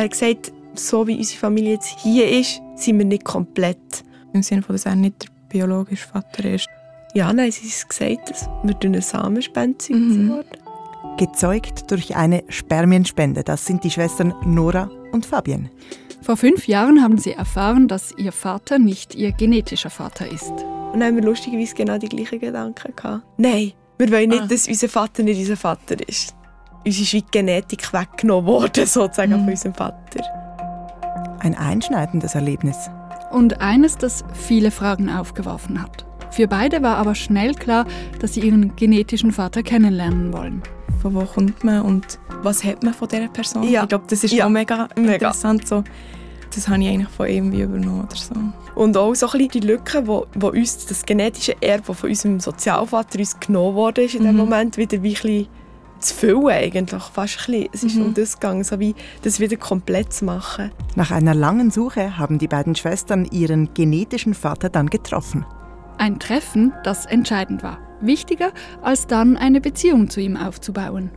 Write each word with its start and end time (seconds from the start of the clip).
Er 0.00 0.04
hat 0.04 0.12
gesagt, 0.12 0.50
so 0.72 1.06
wie 1.06 1.18
unsere 1.18 1.38
Familie 1.38 1.72
jetzt 1.74 1.98
hier 2.00 2.26
ist, 2.26 2.62
sind 2.74 2.96
wir 2.96 3.04
nicht 3.04 3.22
komplett. 3.22 4.02
Im 4.32 4.42
Sinne 4.42 4.62
von, 4.62 4.74
dass 4.74 4.86
er 4.86 4.94
nicht 4.94 5.24
der 5.24 5.28
biologische 5.50 6.08
Vater 6.08 6.54
ist. 6.54 6.66
Ja, 7.12 7.30
nein, 7.34 7.52
sie 7.52 7.68
haben 7.68 7.88
gesagt, 7.90 8.30
dass 8.30 8.48
wir 8.62 8.72
durch 8.72 8.94
eine 8.94 9.02
Samenspende 9.02 9.92
mhm. 9.92 10.30
worden. 10.30 10.56
Gezeugt 11.18 11.90
durch 11.90 12.16
eine 12.16 12.44
Spermienspende. 12.48 13.44
Das 13.44 13.66
sind 13.66 13.84
die 13.84 13.90
Schwestern 13.90 14.32
Nora 14.46 14.90
und 15.12 15.26
Fabienne. 15.26 15.68
Vor 16.22 16.38
fünf 16.38 16.66
Jahren 16.66 17.02
haben 17.02 17.18
sie 17.18 17.32
erfahren, 17.32 17.86
dass 17.86 18.14
ihr 18.16 18.32
Vater 18.32 18.78
nicht 18.78 19.14
ihr 19.14 19.32
genetischer 19.32 19.90
Vater 19.90 20.26
ist. 20.26 20.48
Und 20.48 21.00
dann 21.00 21.04
haben 21.04 21.16
wir 21.16 21.24
lustigerweise 21.24 21.74
genau 21.74 21.98
die 21.98 22.08
gleichen 22.08 22.40
Gedanken 22.40 22.96
gehabt. 22.96 23.22
Nein, 23.36 23.72
wir 23.98 24.10
wollen 24.10 24.30
nicht, 24.30 24.44
ah. 24.44 24.46
dass 24.46 24.66
unser 24.66 24.88
Vater 24.88 25.22
nicht 25.22 25.40
unser 25.40 25.58
Vater 25.58 25.96
ist. 26.08 26.34
Uns 26.84 26.98
ist 26.98 27.12
wie 27.12 27.22
Genetik 27.30 27.92
weggenommen 27.92 28.46
worden, 28.46 28.86
sozusagen, 28.86 29.32
mhm. 29.32 29.40
von 29.40 29.48
unserem 29.48 29.74
Vater. 29.74 30.24
Ein 31.40 31.54
einschneidendes 31.54 32.34
Erlebnis. 32.34 32.90
Und 33.30 33.60
eines, 33.60 33.96
das 33.96 34.24
viele 34.32 34.70
Fragen 34.70 35.08
aufgeworfen 35.08 35.80
hat. 35.80 36.06
Für 36.30 36.46
beide 36.46 36.82
war 36.82 36.96
aber 36.96 37.14
schnell 37.14 37.54
klar, 37.54 37.86
dass 38.20 38.34
sie 38.34 38.40
ihren 38.40 38.74
genetischen 38.76 39.32
Vater 39.32 39.62
kennenlernen 39.62 40.32
wollen. 40.32 40.62
Von 41.02 41.14
wo 41.14 41.24
kommt 41.24 41.64
man 41.64 41.82
und 41.82 42.18
was 42.42 42.62
hat 42.64 42.82
man 42.82 42.94
von 42.94 43.08
dieser 43.08 43.28
Person? 43.28 43.64
Ja. 43.64 43.82
Ich 43.82 43.88
glaube, 43.88 44.04
das 44.08 44.24
ist 44.24 44.32
ja. 44.32 44.46
auch 44.46 44.50
mega, 44.50 44.88
mega. 44.96 45.14
interessant. 45.14 45.66
So. 45.66 45.82
Das 46.54 46.68
habe 46.68 46.82
ich 46.82 46.88
eigentlich 46.88 47.08
von 47.08 47.28
ihm 47.28 47.52
übernommen 47.52 48.04
oder 48.04 48.16
so. 48.16 48.34
Und 48.74 48.96
auch 48.96 49.14
so 49.14 49.26
ein 49.26 49.32
bisschen 49.32 49.50
die 49.50 49.60
Lücke, 49.60 50.06
wo, 50.06 50.26
wo 50.34 50.48
uns 50.48 50.86
das 50.86 51.04
genetische 51.04 51.60
Erbe 51.60 51.94
von 51.94 52.08
unserem 52.08 52.40
Sozialvater 52.40 53.18
uns 53.18 53.38
genommen 53.38 53.74
wurde, 53.76 54.02
ist 54.02 54.14
in 54.14 54.24
dem 54.24 54.32
mhm. 54.32 54.38
Moment 54.38 54.76
wieder 54.76 55.02
wie 55.02 55.16
ein 55.16 55.46
zu 56.00 56.14
füllen 56.14 56.48
eigentlich. 56.48 57.02
Fast 57.02 57.38
ein 57.38 57.46
bisschen. 57.46 57.68
Es 57.72 57.84
ist 57.84 57.96
mhm. 57.96 58.06
um 58.06 58.14
das 58.14 58.34
gegangen, 58.34 58.64
so 58.64 58.78
wie 58.80 58.94
das 59.22 59.40
wieder 59.40 59.56
komplett 59.56 60.12
zu 60.12 60.24
machen. 60.24 60.70
Nach 60.96 61.10
einer 61.10 61.34
langen 61.34 61.70
Suche 61.70 62.18
haben 62.18 62.38
die 62.38 62.48
beiden 62.48 62.74
Schwestern 62.74 63.24
ihren 63.26 63.72
genetischen 63.74 64.34
Vater 64.34 64.68
dann 64.68 64.88
getroffen. 64.88 65.44
Ein 65.98 66.18
Treffen, 66.18 66.72
das 66.84 67.06
entscheidend 67.06 67.62
war. 67.62 67.78
Wichtiger, 68.00 68.52
als 68.82 69.06
dann 69.06 69.36
eine 69.36 69.60
Beziehung 69.60 70.08
zu 70.08 70.20
ihm 70.20 70.36
aufzubauen. 70.36 71.10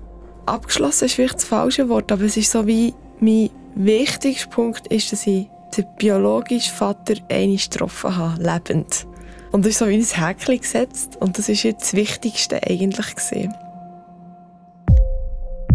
Abgeschlossen 0.45 1.05
ist 1.05 1.13
vielleicht 1.13 1.35
das 1.35 1.45
falsche 1.45 1.87
Wort, 1.87 2.11
aber 2.11 2.23
es 2.23 2.35
ist 2.35 2.51
so 2.51 2.67
wie 2.67 2.93
mein 3.19 3.49
wichtigster 3.75 4.49
Punkt 4.49 4.87
ist, 4.87 5.11
dass 5.13 5.25
ich 5.25 5.47
den 5.77 5.85
biologischen 5.97 6.73
Vater 6.73 7.15
einmal 7.29 7.57
getroffen 7.57 8.17
habe, 8.17 8.43
lebend. 8.43 9.07
Und 9.51 9.65
das 9.65 9.71
ist 9.71 9.79
so 9.79 9.87
wie 9.87 9.95
ein 9.95 10.03
Häkchen 10.03 10.59
gesetzt 10.59 11.17
und 11.19 11.37
das 11.37 11.47
ist 11.47 11.63
jetzt 11.63 11.83
das 11.83 11.93
Wichtigste 11.93 12.61
eigentlich 12.63 13.15
gesehen. 13.15 13.53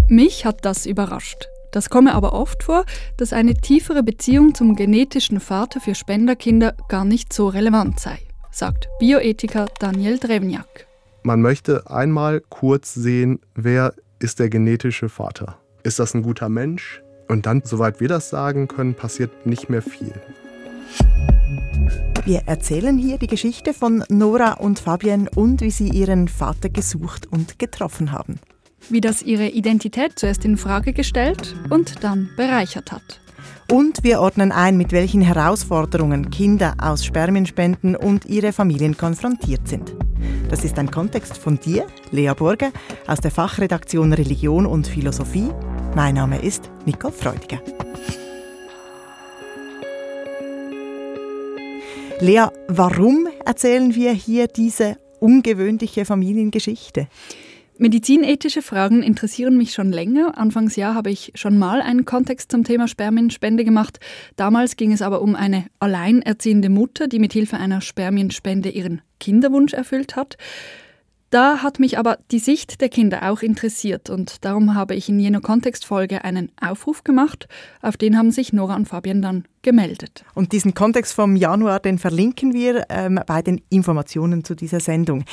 Mich 0.09 0.45
hat 0.45 0.65
das 0.65 0.87
überrascht. 0.87 1.49
Das 1.73 1.91
komme 1.91 2.15
aber 2.15 2.33
oft 2.33 2.63
vor, 2.63 2.85
dass 3.19 3.33
eine 3.33 3.55
tiefere 3.55 4.03
Beziehung 4.03 4.55
zum 4.55 4.75
genetischen 4.75 5.39
Vater 5.39 5.81
für 5.81 5.95
Spenderkinder 5.95 6.75
gar 6.89 7.05
nicht 7.05 7.33
so 7.33 7.49
relevant 7.49 8.01
sei 8.01 8.19
sagt 8.59 8.89
Bioethiker 8.99 9.69
Daniel 9.79 10.19
Drewniak. 10.19 10.87
Man 11.23 11.41
möchte 11.41 11.89
einmal 11.91 12.41
kurz 12.41 12.93
sehen, 12.93 13.39
wer 13.55 13.95
ist 14.19 14.41
der 14.41 14.49
genetische 14.49 15.09
Vater. 15.09 15.59
Ist 15.85 16.01
das 16.01 16.15
ein 16.15 16.23
guter 16.23 16.49
Mensch? 16.49 17.03
Und 17.29 17.47
dann, 17.47 17.63
soweit 17.65 18.01
wir 18.01 18.09
das 18.09 18.31
sagen 18.31 18.67
können, 18.67 18.95
passiert 18.95 19.47
nicht 19.47 19.71
mehr 19.71 19.83
viel. 19.83 20.13
Wir 22.25 22.43
erzählen 22.47 22.99
hier 22.99 23.19
die 23.19 23.27
Geschichte 23.29 23.73
von 23.73 24.05
Nora 24.09 24.55
und 24.55 24.81
Fabienne 24.81 25.31
und 25.35 25.61
wie 25.61 25.71
sie 25.71 25.89
ihren 25.89 26.27
Vater 26.27 26.69
gesucht 26.69 27.27
und 27.31 27.59
getroffen 27.59 28.13
haben. 28.13 28.41
Wie 28.91 29.01
das 29.01 29.23
ihre 29.23 29.49
Identität 29.49 30.19
zuerst 30.19 30.45
in 30.45 30.57
Frage 30.57 30.93
gestellt 30.93 31.55
und 31.69 32.03
dann 32.03 32.31
bereichert 32.37 32.91
hat. 32.93 33.21
Und 33.71 34.03
wir 34.03 34.21
ordnen 34.21 34.51
ein, 34.51 34.79
mit 34.79 34.93
welchen 34.93 35.21
Herausforderungen 35.21 36.31
Kinder 36.31 36.75
aus 36.81 37.05
Spermienspenden 37.05 37.97
und 37.97 38.25
ihre 38.25 38.55
Familien 38.55 38.97
konfrontiert 38.97 39.69
sind. 39.69 39.95
Das 40.49 40.65
ist 40.65 40.79
ein 40.79 40.91
Kontext 40.91 41.37
von 41.37 41.61
dir, 41.61 41.87
Lea 42.11 42.33
Burge, 42.35 42.73
aus 43.07 43.21
der 43.21 43.31
Fachredaktion 43.31 44.15
Religion 44.15 44.65
und 44.65 44.87
Philosophie. 44.87 45.51
Mein 45.95 46.15
Name 46.15 46.41
ist 46.41 46.71
Nicole 46.87 47.13
Freudiger. 47.13 47.61
Lea, 52.21 52.47
warum 52.69 53.29
erzählen 53.45 53.95
wir 53.95 54.13
hier 54.13 54.49
diese 54.49 54.97
ungewöhnliche 55.21 56.07
Familiengeschichte? 56.07 57.07
Medizinethische 57.81 58.61
Fragen 58.61 59.05
interessieren 59.05 59.57
mich 59.57 59.73
schon 59.73 59.93
länger. 59.93 60.37
Anfangsjahr 60.37 60.97
habe 60.97 61.11
ich 61.11 61.31
schon 61.37 61.57
mal 61.59 61.81
einen 61.81 62.05
Kontext 62.05 62.51
zum 62.51 62.65
Thema 62.65 62.89
Spermienspende 62.89 63.63
gemacht. 63.63 64.01
Damals 64.35 64.75
ging 64.75 64.91
es 64.91 65.01
aber 65.01 65.23
um 65.23 65.37
eine 65.37 65.67
alleinerziehende 65.79 66.71
Mutter, 66.71 67.07
die 67.07 67.21
mit 67.21 67.33
Hilfe 67.33 67.57
einer 67.57 67.81
Spermienspende 67.81 68.69
ihren 68.69 69.01
Kinderwunsch 69.21 69.75
erfüllt 69.75 70.17
hat. 70.17 70.37
Da 71.31 71.63
hat 71.63 71.79
mich 71.79 71.99
aber 71.99 72.19
die 72.31 72.39
Sicht 72.39 72.81
der 72.81 72.89
Kinder 72.89 73.31
auch 73.31 73.43
interessiert 73.43 74.09
und 74.09 74.47
darum 74.47 74.75
habe 74.75 74.95
ich 74.95 75.11
in 75.11 75.21
jener 75.21 75.43
Kontextfolge 75.43 76.25
einen 76.25 76.51
Aufruf 76.59 77.05
gemacht, 77.05 77.49
auf 77.83 77.99
den 77.99 78.17
haben 78.17 78.31
sich 78.31 78.55
Nora 78.55 78.77
und 78.77 78.89
Fabian 78.89 79.21
dann 79.21 79.45
gemeldet. 79.61 80.25
Und 80.35 80.53
diesen 80.53 80.73
Kontext 80.73 81.13
vom 81.13 81.37
Januar, 81.37 81.81
den 81.81 81.99
verlinken 81.99 82.55
wir 82.55 82.87
ähm, 82.89 83.21
bei 83.27 83.43
den 83.43 83.61
Informationen 83.69 84.43
zu 84.43 84.55
dieser 84.55 84.81
Sendung. 84.81 85.25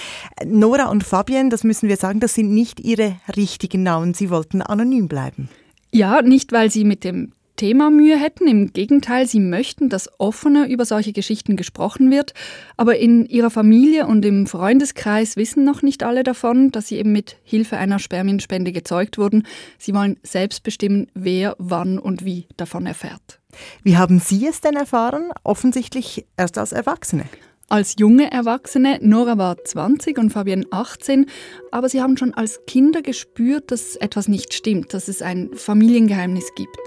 Nora 0.45 0.89
und 0.89 1.05
Fabian, 1.05 1.49
das 1.49 1.63
müssen 1.63 1.87
wir 1.87 1.95
sagen, 1.95 2.19
das 2.19 2.33
sind 2.33 2.53
nicht 2.53 2.81
ihre 2.81 3.15
richtigen 3.37 3.83
Namen, 3.83 4.13
sie 4.13 4.29
wollten 4.29 4.61
anonym 4.61 5.07
bleiben. 5.07 5.47
Ja, 5.91 6.21
nicht 6.21 6.51
weil 6.51 6.71
sie 6.71 6.83
mit 6.83 7.05
dem 7.05 7.31
Thema 7.55 7.89
Mühe 7.89 8.17
hätten. 8.17 8.47
Im 8.47 8.73
Gegenteil, 8.73 9.27
sie 9.27 9.39
möchten, 9.39 9.89
dass 9.89 10.09
offener 10.19 10.67
über 10.67 10.85
solche 10.85 11.13
Geschichten 11.13 11.55
gesprochen 11.55 12.11
wird. 12.11 12.33
Aber 12.77 12.97
in 12.97 13.25
ihrer 13.25 13.49
Familie 13.49 14.07
und 14.07 14.25
im 14.25 14.47
Freundeskreis 14.47 15.37
wissen 15.37 15.63
noch 15.63 15.81
nicht 15.81 16.03
alle 16.03 16.23
davon, 16.23 16.71
dass 16.71 16.87
sie 16.87 16.97
eben 16.97 17.11
mit 17.11 17.37
Hilfe 17.43 17.77
einer 17.77 17.99
Spermienspende 17.99 18.71
gezeugt 18.71 19.17
wurden. 19.17 19.47
Sie 19.77 19.93
wollen 19.93 20.17
selbst 20.23 20.63
bestimmen, 20.63 21.07
wer, 21.13 21.55
wann 21.57 21.99
und 21.99 22.25
wie 22.25 22.47
davon 22.57 22.85
erfährt. 22.85 23.39
Wie 23.83 23.97
haben 23.97 24.19
Sie 24.19 24.45
es 24.47 24.61
denn 24.61 24.75
erfahren? 24.75 25.31
Offensichtlich 25.43 26.25
erst 26.37 26.57
als 26.57 26.73
Erwachsene. 26.73 27.23
Als 27.67 27.95
junge 27.97 28.31
Erwachsene, 28.31 28.99
Nora 29.01 29.39
war 29.39 29.57
20 29.57 30.19
und 30.19 30.29
Fabian 30.29 30.65
18, 30.69 31.25
aber 31.71 31.89
sie 31.89 31.99
haben 31.99 32.15
schon 32.15 32.33
als 32.35 32.59
Kinder 32.67 33.01
gespürt, 33.01 33.71
dass 33.71 33.95
etwas 33.95 34.27
nicht 34.27 34.53
stimmt, 34.53 34.93
dass 34.93 35.07
es 35.07 35.23
ein 35.23 35.49
Familiengeheimnis 35.55 36.53
gibt. 36.55 36.77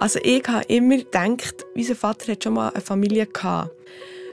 Also 0.00 0.20
ich 0.22 0.46
habe 0.46 0.64
immer 0.68 0.96
gedacht, 0.96 1.66
unser 1.74 1.96
Vater 1.96 2.30
hat 2.30 2.44
schon 2.44 2.54
mal 2.54 2.68
eine 2.68 2.80
Familie 2.80 3.26
gehabt. 3.26 3.72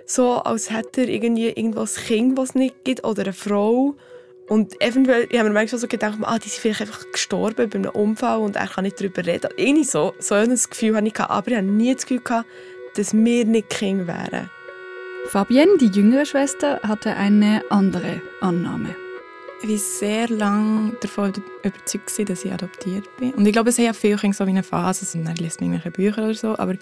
So, 0.06 0.34
als 0.34 0.70
hätte 0.70 1.02
er 1.02 1.08
irgendwie 1.08 1.48
irgendwo 1.48 1.80
ein 1.80 1.88
Kind, 1.88 2.38
das 2.38 2.50
es 2.50 2.56
nicht 2.56 2.84
gibt, 2.84 3.03
oder 3.03 3.24
eine 3.24 3.34
Frau. 3.34 3.96
Und 4.48 4.80
eventuell, 4.80 5.25
ich 5.28 5.40
habe 5.40 5.50
mir 5.50 5.56
manchmal 5.56 5.80
so 5.80 5.88
gedacht, 5.88 6.20
ah, 6.22 6.38
die 6.38 6.50
sind 6.50 6.62
vielleicht 6.62 6.81
einfach 6.81 7.12
gestorben 7.12 7.68
bei 7.68 7.80
einem 7.80 7.90
Unfall 7.90 8.42
und 8.42 8.58
er 8.58 8.68
kann 8.68 8.84
nicht 8.84 9.00
darüber 9.00 9.25
reden. 9.25 9.50
Irgendwie 9.58 9.86
so, 9.86 10.14
so 10.20 10.36
ein 10.36 10.50
Gefühl 10.50 10.96
hatte 10.96 11.08
ich, 11.08 11.20
aber 11.20 11.48
ich 11.48 11.58
hatte 11.58 11.66
nie 11.66 11.96
das 11.96 12.04
Gefühl, 12.04 12.22
gehabt, 12.22 12.48
dass 12.96 13.16
wir 13.16 13.46
nicht 13.46 13.72
Kinder 13.72 14.06
wären. 14.06 14.52
Fabienne, 15.30 15.80
die 15.80 15.88
jüngere 15.88 16.25
Schwester, 16.25 16.80
hatte 16.84 17.16
eine 17.16 17.64
andere 17.72 18.22
Annahme 18.40 18.96
war 19.62 19.78
sehr 19.78 20.30
lange 20.30 20.94
davon 21.02 21.34
überzeugt, 21.64 22.30
dass 22.30 22.46
ich 22.46 22.52
adoptiert 22.52 23.06
bin. 23.18 23.34
Und 23.34 23.46
ich 23.46 23.54
glaube, 23.54 23.70
es 23.70 23.78
hat 23.78 23.86
ja 23.86 23.94
viele 23.94 24.18
Kinder 24.18 24.36
so 24.36 24.44
eine 24.44 24.64
Phase, 24.64 25.06
also 25.06 25.24
dann 25.24 25.36
liest 25.36 25.62
man 25.62 25.72
irgendwelche 25.72 25.92
Bücher 25.92 26.24
oder 26.24 26.34
so, 26.34 26.58
aber 26.58 26.76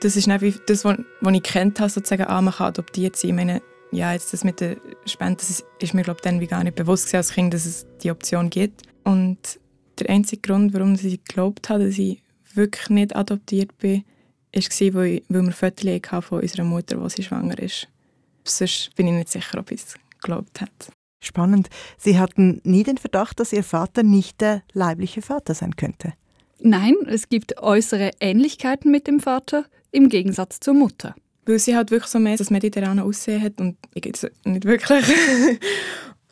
das 0.00 0.16
ist 0.16 0.26
nicht 0.26 0.62
das, 0.68 0.84
was 0.84 0.98
ich 1.32 1.42
kennt 1.42 1.80
habe, 1.80 1.90
sozusagen, 1.90 2.24
ah, 2.24 2.42
man 2.42 2.54
kann 2.54 2.68
adoptiert 2.68 3.16
sein. 3.16 3.30
Ich 3.30 3.36
meine, 3.36 3.62
ja, 3.92 4.12
jetzt 4.12 4.32
das 4.32 4.42
mit 4.42 4.60
der 4.60 4.76
Spende, 5.06 5.36
das 5.36 5.64
ist, 5.78 5.94
mir 5.94 6.02
glaube 6.02 6.20
dann 6.22 6.40
wie 6.40 6.46
gar 6.46 6.64
nicht 6.64 6.74
bewusst 6.74 7.14
als 7.14 7.32
Kind, 7.32 7.54
dass 7.54 7.66
es 7.66 7.86
die 8.02 8.10
Option 8.10 8.50
gibt. 8.50 8.82
Und 9.04 9.60
der 9.98 10.10
einzige 10.10 10.42
Grund, 10.42 10.74
warum 10.74 10.94
ich 10.94 11.24
geglaubt 11.24 11.68
habe, 11.68 11.86
dass 11.86 11.98
ich 11.98 12.22
wirklich 12.54 12.88
nicht 12.90 13.14
adoptiert 13.14 13.76
bin, 13.78 14.04
war, 14.52 14.94
weil, 14.94 15.06
ich, 15.06 15.24
weil 15.28 15.46
wir 15.46 15.52
Fotos 15.52 16.24
von 16.24 16.40
unserer 16.40 16.64
Mutter, 16.64 16.98
als 16.98 17.14
sie 17.14 17.22
schwanger 17.22 17.58
ist. 17.58 17.88
Sonst 18.44 18.94
bin 18.96 19.06
ich 19.06 19.14
nicht 19.14 19.30
sicher, 19.30 19.58
ob 19.58 19.70
ich 19.70 19.82
es 19.82 19.94
geglaubt 20.20 20.60
hätte. 20.60 20.92
Spannend. 21.22 21.70
Sie 21.96 22.18
hatten 22.18 22.60
nie 22.64 22.82
den 22.82 22.98
Verdacht, 22.98 23.40
dass 23.40 23.52
Ihr 23.52 23.64
Vater 23.64 24.02
nicht 24.02 24.40
der 24.40 24.62
leibliche 24.72 25.22
Vater 25.22 25.54
sein 25.54 25.76
könnte. 25.76 26.12
Nein, 26.60 26.94
es 27.06 27.28
gibt 27.28 27.60
äußere 27.60 28.10
Ähnlichkeiten 28.20 28.90
mit 28.90 29.06
dem 29.06 29.20
Vater 29.20 29.64
im 29.92 30.08
Gegensatz 30.08 30.60
zur 30.60 30.74
Mutter. 30.74 31.14
Weil 31.44 31.58
sie 31.58 31.76
halt 31.76 31.90
wirklich 31.90 32.10
so 32.10 32.18
mehr 32.18 32.36
das 32.36 32.50
mediterrane 32.50 33.02
Aussehen 33.02 33.42
hat 33.42 33.60
und 33.60 33.76
ich 33.94 34.04
jetzt 34.04 34.28
nicht 34.44 34.64
wirklich. 34.64 35.04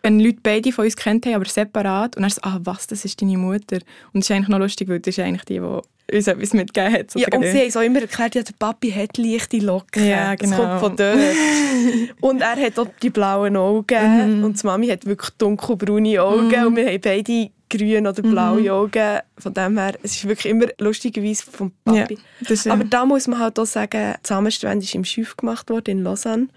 Wenn 0.02 0.20
Leute 0.20 0.38
beide 0.42 0.72
von 0.72 0.84
uns 0.84 0.96
kennt 0.96 1.26
haben, 1.26 1.34
aber 1.34 1.44
separat 1.44 2.16
und 2.16 2.22
dann 2.22 2.30
so, 2.30 2.40
ah 2.42 2.58
was, 2.64 2.86
das 2.86 3.04
ist 3.04 3.20
deine 3.20 3.36
Mutter. 3.36 3.78
Und 4.12 4.22
das 4.22 4.30
ist 4.30 4.30
eigentlich 4.30 4.48
noch 4.48 4.58
lustig, 4.58 4.88
weil 4.88 5.00
das 5.00 5.16
ist 5.16 5.24
eigentlich 5.24 5.44
die, 5.44 5.60
die 5.60 6.16
uns 6.16 6.26
etwas 6.26 6.52
mitgegeben 6.52 6.92
hat. 6.92 7.14
Ja, 7.14 7.28
und 7.32 7.44
sie 7.44 7.60
haben 7.60 7.70
so 7.70 7.80
immer 7.80 8.00
erklärt, 8.00 8.34
ja, 8.34 8.42
der 8.42 8.52
Papi 8.58 8.90
hat 8.90 9.16
leichte 9.18 9.58
Locken. 9.58 10.06
Ja, 10.06 10.34
genau. 10.34 10.56
Das 10.56 10.80
kommt 10.80 10.80
von 10.80 10.96
dort. 10.96 11.18
und 12.20 12.40
er 12.40 12.56
hat 12.56 12.78
auch 12.78 12.88
die 13.02 13.10
blauen 13.10 13.56
Augen. 13.56 14.38
Mhm. 14.38 14.44
Und 14.44 14.60
die 14.60 14.66
Mami 14.66 14.88
hat 14.88 15.06
wirklich 15.06 15.30
dunkelbraune 15.38 16.22
Augen. 16.22 16.48
Mhm. 16.48 16.66
Und 16.66 16.76
wir 16.76 16.86
haben 16.86 17.00
beide 17.00 17.50
grün 17.68 18.06
oder 18.06 18.22
blaue 18.22 18.62
mhm. 18.62 18.70
Augen. 18.70 19.18
Von 19.38 19.54
dem 19.54 19.78
her, 19.78 19.94
es 20.02 20.16
ist 20.16 20.26
wirklich 20.26 20.50
immer 20.50 20.66
lustigerweise 20.78 21.44
vom 21.44 21.72
Papi. 21.84 22.18
Ja, 22.48 22.72
Aber 22.72 22.84
da 22.84 23.04
muss 23.06 23.28
man 23.28 23.38
halt 23.38 23.58
auch 23.58 23.66
sagen, 23.66 24.14
die 24.16 24.22
Zusammenstände 24.22 24.84
ist 24.84 24.94
im 24.94 25.04
Schiff 25.04 25.36
gemacht 25.36 25.70
worden 25.70 25.98
in 25.98 26.04
Lausanne. 26.04 26.48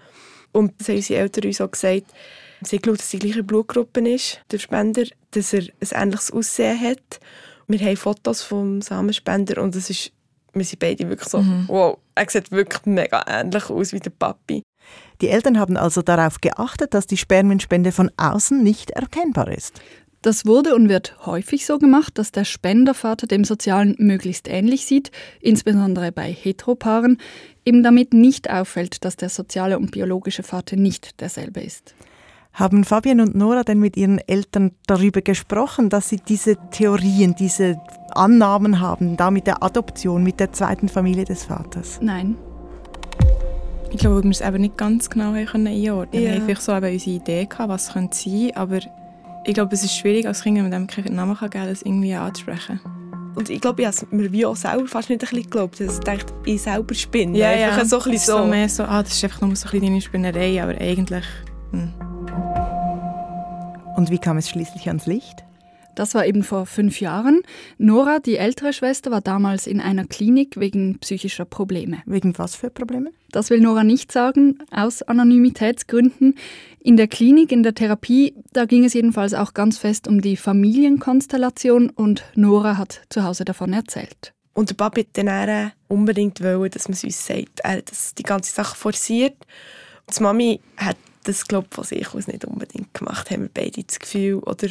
Und 0.52 0.72
das 0.78 0.88
haben 0.88 0.96
unsere 0.96 1.20
Eltern 1.20 1.44
uns 1.46 1.60
auch 1.60 1.70
gesagt, 1.70 2.06
sie 2.66 2.78
glauben, 2.78 2.98
dass 2.98 3.10
die 3.10 3.18
gleiche 3.18 3.42
Blutgruppe 3.42 4.00
ist, 4.08 4.40
der 4.50 4.58
Spender, 4.58 5.04
dass 5.32 5.52
er 5.52 5.62
ein 5.80 6.02
ähnliches 6.02 6.30
Aussehen 6.30 6.80
hat. 6.80 7.20
Wir 7.66 7.78
haben 7.80 7.96
Fotos 7.96 8.42
vom 8.42 8.82
Samenspender 8.82 9.62
und 9.62 9.74
es 9.74 9.90
ist, 9.90 10.12
wir 10.52 10.64
sind 10.64 10.78
beide 10.78 11.08
wirklich 11.08 11.28
so, 11.28 11.42
mhm. 11.42 11.64
wow, 11.68 11.98
er 12.14 12.28
sieht 12.28 12.50
wirklich 12.50 12.84
mega 12.86 13.24
ähnlich 13.26 13.70
aus 13.70 13.92
wie 13.92 14.00
der 14.00 14.10
Papi. 14.10 14.62
Die 15.20 15.28
Eltern 15.28 15.58
haben 15.58 15.76
also 15.76 16.02
darauf 16.02 16.40
geachtet, 16.40 16.92
dass 16.94 17.06
die 17.06 17.16
Spermienspende 17.16 17.92
von 17.92 18.10
außen 18.16 18.62
nicht 18.62 18.90
erkennbar 18.90 19.48
ist. 19.48 19.80
Das 20.24 20.46
wurde 20.46 20.74
und 20.74 20.88
wird 20.88 21.26
häufig 21.26 21.66
so 21.66 21.78
gemacht, 21.78 22.16
dass 22.16 22.32
der 22.32 22.44
Spendervater 22.44 23.26
dem 23.26 23.44
Sozialen 23.44 23.94
möglichst 23.98 24.48
ähnlich 24.48 24.86
sieht, 24.86 25.10
insbesondere 25.40 26.12
bei 26.12 26.32
Heteropaaren, 26.32 27.18
eben 27.66 27.82
damit 27.82 28.14
nicht 28.14 28.48
auffällt, 28.48 29.04
dass 29.04 29.16
der 29.16 29.28
soziale 29.28 29.78
und 29.78 29.90
biologische 29.90 30.42
Vater 30.42 30.76
nicht 30.76 31.20
derselbe 31.20 31.60
ist. 31.60 31.94
Haben 32.54 32.84
Fabian 32.84 33.20
und 33.20 33.34
Nora 33.34 33.64
denn 33.64 33.80
mit 33.80 33.96
ihren 33.96 34.18
Eltern 34.18 34.70
darüber 34.86 35.22
gesprochen, 35.22 35.88
dass 35.88 36.08
sie 36.08 36.18
diese 36.18 36.56
Theorien, 36.70 37.34
diese 37.36 37.80
Annahmen 38.14 38.78
haben, 38.78 39.16
da 39.16 39.32
mit 39.32 39.48
der 39.48 39.64
Adoption, 39.64 40.22
mit 40.22 40.38
der 40.38 40.52
zweiten 40.52 40.88
Familie 40.88 41.24
des 41.24 41.42
Vaters? 41.46 41.98
Nein. 42.00 42.36
Ich 43.90 43.98
glaube, 43.98 44.22
wir 44.22 44.30
es 44.30 44.40
eben 44.40 44.60
nicht 44.60 44.76
ganz 44.76 45.10
genau 45.10 45.32
einordnen 45.32 45.74
ja. 45.74 46.06
Wir 46.12 46.34
haben 46.34 46.44
vielleicht 46.44 46.62
so 46.62 46.72
eben 46.72 46.92
unsere 46.92 47.16
Idee 47.16 47.46
gehabt, 47.46 47.68
was 47.68 47.88
es 47.88 47.92
sein 47.92 48.08
könnte, 48.10 48.56
aber 48.56 48.78
ich 49.44 49.54
glaube, 49.54 49.74
es 49.74 49.82
ist 49.82 49.96
schwierig 49.96 50.24
als 50.28 50.42
Kind, 50.42 50.56
wenn 50.56 50.62
man 50.62 50.70
dem 50.70 50.86
keinen 50.86 51.16
Namen 51.16 51.34
geben 51.34 51.50
kann, 51.50 51.68
das 51.68 51.82
irgendwie 51.82 52.14
anzusprechen. 52.14 52.78
Und 53.34 53.50
ich 53.50 53.60
glaube, 53.60 53.82
ich 53.82 53.88
habe 53.88 54.14
mir 54.14 54.30
wie 54.30 54.46
auch 54.46 54.54
selber 54.54 54.86
fast 54.86 55.10
nicht 55.10 55.20
ein 55.20 55.26
bisschen 55.28 55.42
geglaubt, 55.42 55.80
dass 55.80 55.94
ich 55.94 56.04
dachte, 56.04 56.32
ich 56.44 56.62
selber 56.62 56.94
spinne. 56.94 57.36
Ja, 57.36 57.52
ja. 57.52 57.84
So 57.84 57.98
ein 57.98 58.12
bisschen 58.12 58.18
so. 58.18 58.38
so 58.38 58.44
mehr 58.46 58.68
so, 58.68 58.84
ah, 58.84 59.02
das 59.02 59.12
ist 59.12 59.24
einfach 59.24 59.40
nur 59.40 59.56
so 59.56 59.66
ein 59.66 59.72
bisschen 59.72 59.88
deine 59.88 60.00
Spinnerei, 60.00 60.62
aber 60.62 60.80
eigentlich... 60.80 61.24
Hm. 61.72 61.92
Und 63.96 64.10
wie 64.10 64.18
kam 64.18 64.36
es 64.38 64.48
schließlich 64.48 64.88
ans 64.88 65.06
Licht? 65.06 65.44
Das 65.94 66.14
war 66.14 66.26
eben 66.26 66.42
vor 66.42 66.66
fünf 66.66 67.00
Jahren. 67.00 67.42
Nora, 67.78 68.18
die 68.18 68.36
ältere 68.36 68.72
Schwester, 68.72 69.12
war 69.12 69.20
damals 69.20 69.68
in 69.68 69.80
einer 69.80 70.04
Klinik 70.04 70.58
wegen 70.58 70.98
psychischer 70.98 71.44
Probleme. 71.44 71.98
Wegen 72.04 72.36
was 72.36 72.56
für 72.56 72.70
Probleme? 72.70 73.10
Das 73.30 73.50
will 73.50 73.60
Nora 73.60 73.84
nicht 73.84 74.10
sagen, 74.10 74.58
aus 74.72 75.02
Anonymitätsgründen. 75.02 76.34
In 76.80 76.96
der 76.96 77.06
Klinik, 77.06 77.52
in 77.52 77.62
der 77.62 77.74
Therapie, 77.74 78.34
da 78.52 78.64
ging 78.64 78.84
es 78.84 78.94
jedenfalls 78.94 79.34
auch 79.34 79.54
ganz 79.54 79.78
fest 79.78 80.08
um 80.08 80.20
die 80.20 80.36
Familienkonstellation 80.36 81.90
und 81.90 82.24
Nora 82.34 82.76
hat 82.76 83.02
zu 83.08 83.22
Hause 83.22 83.44
davon 83.44 83.72
erzählt. 83.72 84.34
Und 84.52 84.70
der 84.70 84.74
Papi 84.74 85.02
hat 85.02 85.26
dann 85.26 85.72
unbedingt 85.88 86.42
wollen, 86.42 86.70
dass 86.70 86.88
man 86.88 86.94
es 86.94 87.04
uns 87.04 87.26
sagt. 87.26 87.60
Er 87.62 87.78
hat 87.78 87.90
das, 87.90 88.14
die 88.14 88.22
ganze 88.22 88.52
Sache 88.52 88.76
forciert. 88.76 89.36
Und 90.06 90.18
die 90.18 90.22
Mami 90.22 90.60
hat 90.76 90.96
das, 91.24 91.46
glaube 91.46 91.66
ich, 91.70 91.74
von 91.74 91.84
sich 91.84 92.14
aus 92.14 92.26
nicht 92.26 92.44
unbedingt 92.44 92.94
gemacht, 92.94 93.30
haben 93.30 93.42
wir 93.42 93.50
beide 93.52 93.82
das 93.82 93.98
Gefühl. 93.98 94.36
Oder 94.36 94.68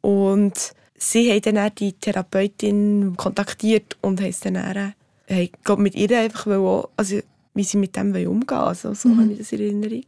und 0.00 0.74
sie 0.96 1.30
haben 1.30 1.42
dann 1.42 1.58
auch 1.58 1.70
die 1.70 1.94
Therapeutin 1.94 3.14
kontaktiert 3.16 3.96
und 4.00 4.20
haben 4.20 4.34
dann 4.42 4.56
auch, 4.56 4.92
hey, 5.26 5.50
glaub, 5.64 5.78
mit 5.78 5.94
ihr 5.94 6.16
einfach, 6.18 6.46
auch, 6.46 6.90
also, 6.96 7.20
wie 7.54 7.64
sie 7.64 7.78
mit 7.78 7.96
dem 7.96 8.08
umgehen 8.08 8.26
wollen. 8.26 8.50
Also, 8.50 8.94
so 8.94 9.08
mhm. 9.08 9.20
habe 9.20 9.32
ich 9.32 9.38
das 9.38 9.52
in 9.52 9.60
Erinnerung. 9.60 10.04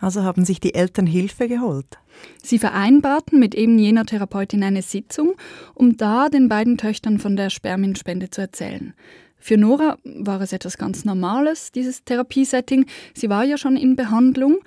Also 0.00 0.22
haben 0.22 0.44
sich 0.44 0.60
die 0.60 0.74
Eltern 0.74 1.06
Hilfe 1.06 1.48
geholt? 1.48 1.98
Sie 2.42 2.58
vereinbarten 2.58 3.38
mit 3.38 3.54
eben 3.54 3.78
jener 3.78 4.06
Therapeutin 4.06 4.62
eine 4.62 4.82
Sitzung, 4.82 5.34
um 5.74 5.96
da 5.96 6.28
den 6.28 6.48
beiden 6.48 6.78
Töchtern 6.78 7.18
von 7.18 7.36
der 7.36 7.50
Spermienspende 7.50 8.30
zu 8.30 8.40
erzählen. 8.40 8.94
Für 9.38 9.56
Nora 9.56 9.98
war 10.04 10.40
es 10.40 10.52
etwas 10.52 10.78
ganz 10.78 11.04
Normales, 11.04 11.72
dieses 11.72 12.04
Therapiesetting. 12.04 12.86
Sie 13.14 13.30
war 13.30 13.44
ja 13.44 13.56
schon 13.56 13.76
in 13.76 13.96
Behandlung. 13.96 14.58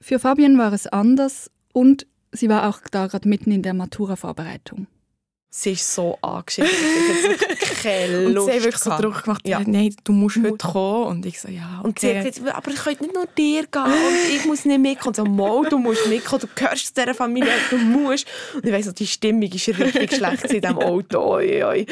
Für 0.00 0.18
Fabian 0.18 0.58
war 0.58 0.72
es 0.72 0.86
anders 0.86 1.50
und 1.72 2.06
sie 2.32 2.48
war 2.48 2.68
auch 2.68 2.80
da 2.90 3.06
gerade 3.06 3.28
mitten 3.28 3.50
in 3.50 3.62
der 3.62 3.74
Matura-Vorbereitung. 3.74 4.86
Sie 5.50 5.72
ist 5.72 5.94
so 5.94 6.18
angeschickt, 6.20 6.68
dass 6.68 7.82
keine 7.82 8.28
Lust 8.28 8.36
Und 8.36 8.44
sie 8.44 8.58
hat 8.58 8.64
wirklich 8.64 8.76
so 8.82 8.90
Druck 8.90 9.24
gemacht, 9.24 9.48
ja. 9.48 9.60
nein, 9.64 9.94
du 10.04 10.12
musst 10.12 10.36
heute 10.36 10.58
kommen. 10.58 11.06
Und 11.06 11.26
ich 11.26 11.40
so, 11.40 11.48
ja, 11.48 11.78
okay. 11.78 11.86
Und 11.86 11.98
sie 11.98 12.18
hat 12.18 12.34
gesagt, 12.34 12.54
aber 12.54 12.70
ich 12.70 12.76
könnte 12.76 13.02
nicht 13.04 13.14
nur 13.14 13.26
dir 13.26 13.66
gehen 13.66 13.82
und 13.82 14.36
ich 14.36 14.44
muss 14.44 14.66
nicht 14.66 14.78
mitkommen. 14.78 15.08
Und 15.08 15.16
so, 15.16 15.24
Mo, 15.24 15.64
du 15.64 15.78
musst 15.78 16.06
mitkommen, 16.06 16.42
du 16.42 16.48
gehörst 16.54 16.88
zu 16.88 17.00
dieser 17.00 17.14
Familie, 17.14 17.50
du 17.70 17.78
musst. 17.78 18.26
Und 18.54 18.66
ich 18.66 18.72
weiss, 18.72 18.92
die 18.92 19.06
Stimmung 19.06 19.42
ist 19.50 19.68
richtig 19.68 20.16
schlecht 20.16 20.44
in 20.44 20.60
diesem 20.60 20.78
Auto. 20.78 21.18
Oi, 21.18 21.64
oi. 21.64 21.86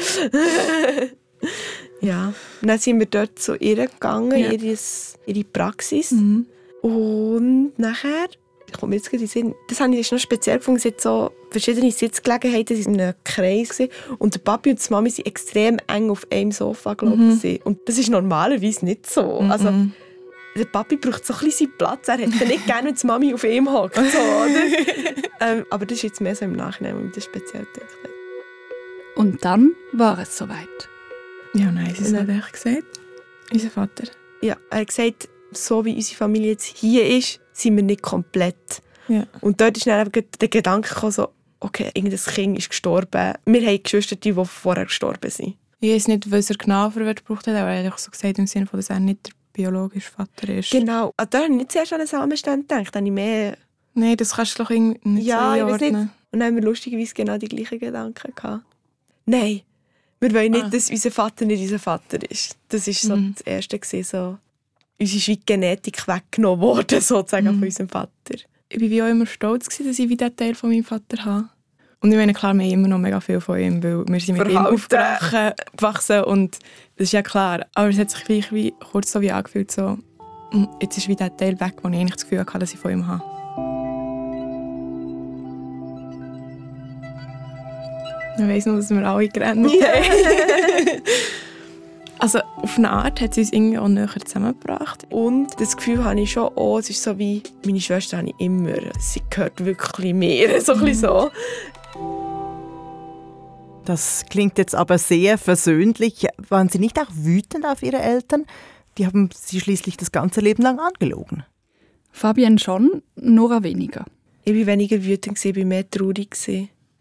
Ja, 2.01 2.33
und 2.61 2.67
dann 2.67 2.79
sind 2.79 2.99
wir 2.99 3.07
dort 3.07 3.39
zu 3.39 3.55
ihr 3.55 3.87
gegangen, 3.87 4.37
ja. 4.37 4.51
ihre, 4.51 4.77
ihre 5.25 5.43
Praxis. 5.43 6.11
Mhm. 6.11 6.45
Und 6.81 7.73
nachher 7.77 8.27
ich 8.67 8.73
komme 8.73 8.95
jetzt 8.95 9.11
in 9.13 9.19
den 9.19 9.27
Sinn, 9.27 9.55
das 9.69 9.79
habe 9.79 9.95
ich 9.95 10.11
noch 10.11 10.19
speziell 10.19 10.57
gefunden, 10.57 10.81
es 10.83 11.03
so 11.03 11.31
verschiedene 11.49 11.91
Sitzgelegenheiten 11.91 12.77
in 12.77 12.99
einem 12.99 13.13
Kreis 13.23 13.69
gewesen. 13.69 13.91
und 14.19 14.35
der 14.35 14.39
Papi 14.39 14.71
und 14.71 14.85
die 14.85 14.93
Mami 14.93 15.09
sind 15.09 15.25
extrem 15.25 15.77
eng 15.87 16.09
auf 16.09 16.27
einem 16.29 16.51
Sofa, 16.51 16.93
glaube 16.93 17.15
mhm. 17.15 17.59
Und 17.63 17.79
das 17.87 17.97
ist 17.97 18.09
normalerweise 18.09 18.83
nicht 18.85 19.09
so. 19.09 19.41
Mhm. 19.41 19.51
Also, 19.51 19.73
der 20.55 20.65
Papi 20.65 20.97
braucht 20.97 21.25
so 21.25 21.33
ein 21.33 21.39
bisschen 21.45 21.67
seinen 21.67 21.77
Platz. 21.77 22.07
Er 22.07 22.17
hätte 22.17 22.45
nicht 22.45 22.65
gerne, 22.65 22.89
wenn 22.89 22.95
die 22.95 23.07
Mami 23.07 23.33
auf 23.33 23.43
ihm 23.43 23.71
hockt. 23.71 23.95
So, 23.95 24.01
ähm, 25.39 25.65
aber 25.69 25.85
das 25.85 25.97
ist 25.97 26.03
jetzt 26.03 26.21
mehr 26.21 26.35
so 26.35 26.45
im 26.45 26.53
Nachhinein, 26.53 26.99
wo 26.99 27.07
ich 27.07 27.13
das 27.13 27.25
speziell 27.25 27.65
gedacht 27.73 27.93
Und 29.15 29.45
dann 29.45 29.75
war 29.93 30.19
es 30.19 30.37
soweit. 30.37 30.89
Ja, 31.53 31.71
nein, 31.71 31.93
sie 31.95 32.17
hat 32.17 32.29
echt 32.29 32.53
gesagt. 32.53 32.83
Unser 33.51 33.69
Vater. 33.69 34.07
Ja, 34.41 34.57
er 34.69 34.79
hat 34.79 34.87
gesagt, 34.87 35.29
so 35.51 35.85
wie 35.85 35.95
unsere 35.95 36.17
Familie 36.17 36.51
jetzt 36.51 36.65
hier 36.65 37.05
ist, 37.07 37.39
sind 37.53 37.75
wir 37.75 37.83
nicht 37.83 38.01
komplett. 38.01 38.81
Ja. 39.07 39.25
Und 39.41 39.61
dort 39.61 39.77
ist 39.77 39.87
dann 39.87 40.11
der 40.11 40.47
Gedanke 40.49 40.93
gekommen, 40.93 41.11
so, 41.11 41.29
okay, 41.59 41.89
irgendein 41.93 42.19
Kind 42.19 42.57
ist 42.57 42.69
gestorben. 42.69 43.33
Wir 43.45 43.67
haben 43.67 43.83
Geschwister, 43.83 44.15
die 44.15 44.33
vorher 44.33 44.85
gestorben 44.85 45.31
sind. 45.31 45.55
Ich 45.79 45.93
weiß 45.93 46.07
nicht, 46.09 46.29
was 46.31 46.49
er 46.49 46.57
genau 46.57 46.89
für 46.89 47.05
Wörter 47.05 47.21
gebraucht 47.23 47.47
hat, 47.47 47.55
aber 47.55 47.69
er 47.69 47.85
hat 47.85 47.93
auch 47.93 47.97
so 47.97 48.11
gesagt, 48.11 48.39
im 48.39 48.47
Sinne 48.47 48.65
von, 48.65 48.79
dass 48.79 48.89
er 48.89 48.99
nicht 48.99 49.27
der 49.27 49.33
biologische 49.53 50.11
Vater 50.11 50.49
ist. 50.49 50.71
Genau. 50.71 51.13
Also, 51.15 51.29
da 51.29 51.37
habe 51.39 51.51
ich 51.51 51.57
nicht 51.57 51.71
zuerst 51.71 51.93
an 51.93 51.99
den 51.99 52.07
Samenstand 52.07 52.67
gedacht, 52.67 52.93
da 52.93 52.99
habe 52.99 53.07
ich 53.07 53.13
mehr... 53.13 53.57
Nein, 53.93 54.17
das 54.17 54.35
kannst 54.35 54.59
du 54.59 54.63
doch 54.63 54.69
irgendwie 54.69 55.09
nicht 55.09 55.27
ja, 55.27 55.39
so 55.39 55.45
einordnen. 55.45 55.93
Ja, 55.93 55.99
nicht. 55.99 56.11
Und 56.31 56.39
dann 56.39 56.47
haben 56.47 56.55
wir 56.55 56.63
lustigerweise 56.63 57.13
genau 57.13 57.37
die 57.37 57.47
gleichen 57.47 57.79
Gedanken 57.79 58.33
gehabt. 58.35 58.63
Nein, 59.25 59.61
wir 60.19 60.33
wollen 60.33 60.51
nicht, 60.51 60.65
ah. 60.65 60.69
dass 60.69 60.89
unser 60.89 61.11
Vater 61.11 61.45
nicht 61.45 61.61
unser 61.61 61.79
Vater 61.79 62.19
ist. 62.29 62.57
Das 62.69 62.87
war 62.87 62.93
so 62.93 63.15
mhm. 63.15 63.33
das 63.35 63.45
Erste, 63.45 63.77
gewesen, 63.79 64.03
so 64.03 64.37
uns 64.99 65.13
ist 65.13 65.27
wie 65.27 65.37
Genetik 65.37 66.07
weggenommen 66.07 66.61
worden, 66.61 67.01
sozusagen, 67.01 67.47
mhm. 67.47 67.59
von 67.59 67.63
unserem 67.63 67.89
Vater. 67.89 68.35
Ich 68.69 68.81
war 68.81 68.89
wie 68.89 69.01
auch 69.03 69.07
immer 69.07 69.25
stolz, 69.25 69.69
gewesen, 69.69 69.87
dass 69.87 69.99
ich 69.99 70.09
wie 70.09 70.17
diesen 70.17 70.35
Teil 70.35 70.55
von 70.55 70.69
meinem 70.69 70.83
Vater 70.83 71.23
habe. 71.23 71.49
Und 71.99 72.11
ich 72.11 72.17
meine, 72.17 72.33
klar, 72.33 72.53
wir 72.53 72.63
haben 72.63 72.71
immer 72.71 72.87
noch 72.87 72.99
mega 72.99 73.19
viel 73.19 73.41
von 73.41 73.59
ihm, 73.59 73.81
weil 73.81 74.05
wir 74.07 74.19
sind 74.19 74.37
mit 74.37 74.49
ihm 74.49 74.57
aufgewachsen 74.57 76.23
und 76.25 76.59
das 76.95 77.05
ist 77.05 77.13
ja 77.13 77.23
klar. 77.23 77.65
Aber 77.73 77.89
es 77.89 77.97
hat 77.97 78.11
sich 78.11 78.23
gleich 78.23 78.51
wie, 78.51 78.73
kurz 78.91 79.11
so 79.11 79.21
wie 79.21 79.31
angefühlt, 79.31 79.71
so, 79.71 79.97
hm, 80.51 80.67
jetzt 80.81 80.97
ist 80.97 81.07
wie 81.07 81.15
der 81.15 81.35
Teil 81.35 81.59
weg, 81.59 81.73
wo 81.81 81.89
ich 81.89 81.95
eigentlich 81.95 82.13
das 82.13 82.23
Gefühl 82.23 82.39
hatte, 82.39 82.59
dass 82.59 82.73
ich 82.73 82.79
von 82.79 82.91
ihm 82.91 83.07
habe. 83.07 83.36
Ich 88.37 88.47
weiss 88.47 88.65
noch, 88.65 88.75
dass 88.75 88.89
wir 88.89 89.05
alle 89.07 89.27
gerannt 89.27 89.71
yeah. 89.71 89.87
haben. 89.87 91.01
Also 92.19 92.39
auf 92.39 92.77
eine 92.77 92.89
Art 92.89 93.21
hat 93.21 93.35
sie 93.35 93.41
uns 93.41 93.53
irgendwie 93.53 93.77
auch 93.77 93.87
näher 93.87 94.09
zusammengebracht. 94.25 95.05
Und 95.11 95.49
das 95.59 95.77
Gefühl 95.77 96.03
habe 96.03 96.19
ich 96.19 96.31
schon 96.31 96.51
auch, 96.55 96.79
es 96.79 96.89
ist 96.89 97.03
so 97.03 97.17
wie 97.19 97.43
meine 97.65 97.79
Schwester 97.79 98.17
habe 98.17 98.29
ich 98.29 98.35
immer. 98.39 98.73
Sie 98.99 99.21
gehört 99.29 99.63
wirklich 99.63 100.13
mehr, 100.13 100.59
so 100.65 100.73
ein 100.73 100.93
so. 100.95 101.29
Das 103.85 104.25
klingt 104.29 104.57
jetzt 104.57 104.75
aber 104.75 104.97
sehr 104.97 105.37
versöhnlich. 105.37 106.27
Waren 106.49 106.69
Sie 106.69 106.79
nicht 106.79 106.99
auch 106.99 107.07
wütend 107.13 107.65
auf 107.65 107.83
Ihre 107.83 107.99
Eltern? 107.99 108.45
Die 108.97 109.05
haben 109.05 109.29
Sie 109.33 109.59
schließlich 109.59 109.95
das 109.95 110.11
ganze 110.11 110.41
Leben 110.41 110.63
lang 110.63 110.79
angelogen. 110.79 111.43
Fabian 112.11 112.57
schon, 112.57 113.03
Nora 113.15 113.61
weniger. 113.63 114.05
Ich 114.43 114.55
war 114.55 114.65
weniger 114.65 115.03
wütend, 115.03 115.43
ich 115.43 115.55
war 115.55 115.63
mehr 115.65 115.89
traurig. 115.89 116.35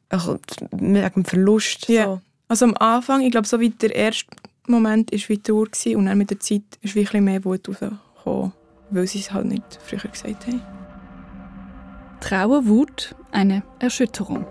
Also, 0.08 0.38
wegen 0.70 1.24
Verlust. 1.24 1.88
Ja. 1.88 2.04
So. 2.04 2.20
Also 2.48 2.66
am 2.66 2.74
Anfang, 2.76 3.22
ich 3.22 3.32
glaube, 3.32 3.46
so 3.46 3.58
wie 3.58 3.70
der 3.70 3.94
erste 3.94 4.26
Moment 4.68 5.10
war 5.12 5.18
wie 5.28 5.38
Tour 5.38 5.68
und 5.96 6.06
dann 6.06 6.18
mit 6.18 6.30
der 6.30 6.40
Zeit 6.40 6.62
ist 6.82 6.94
wie 6.94 7.06
ein 7.08 7.24
mehr 7.24 7.44
Wut 7.44 7.68
rausgekommen, 7.68 8.52
weil 8.90 9.06
sie 9.06 9.18
es 9.20 9.32
halt 9.32 9.46
nicht 9.46 9.64
früher 9.84 10.10
gesagt 10.10 10.46
haben. 10.46 10.62
Trauer, 12.20 12.66
Wut, 12.66 13.14
eine 13.32 13.62
Erschütterung. 13.78 14.46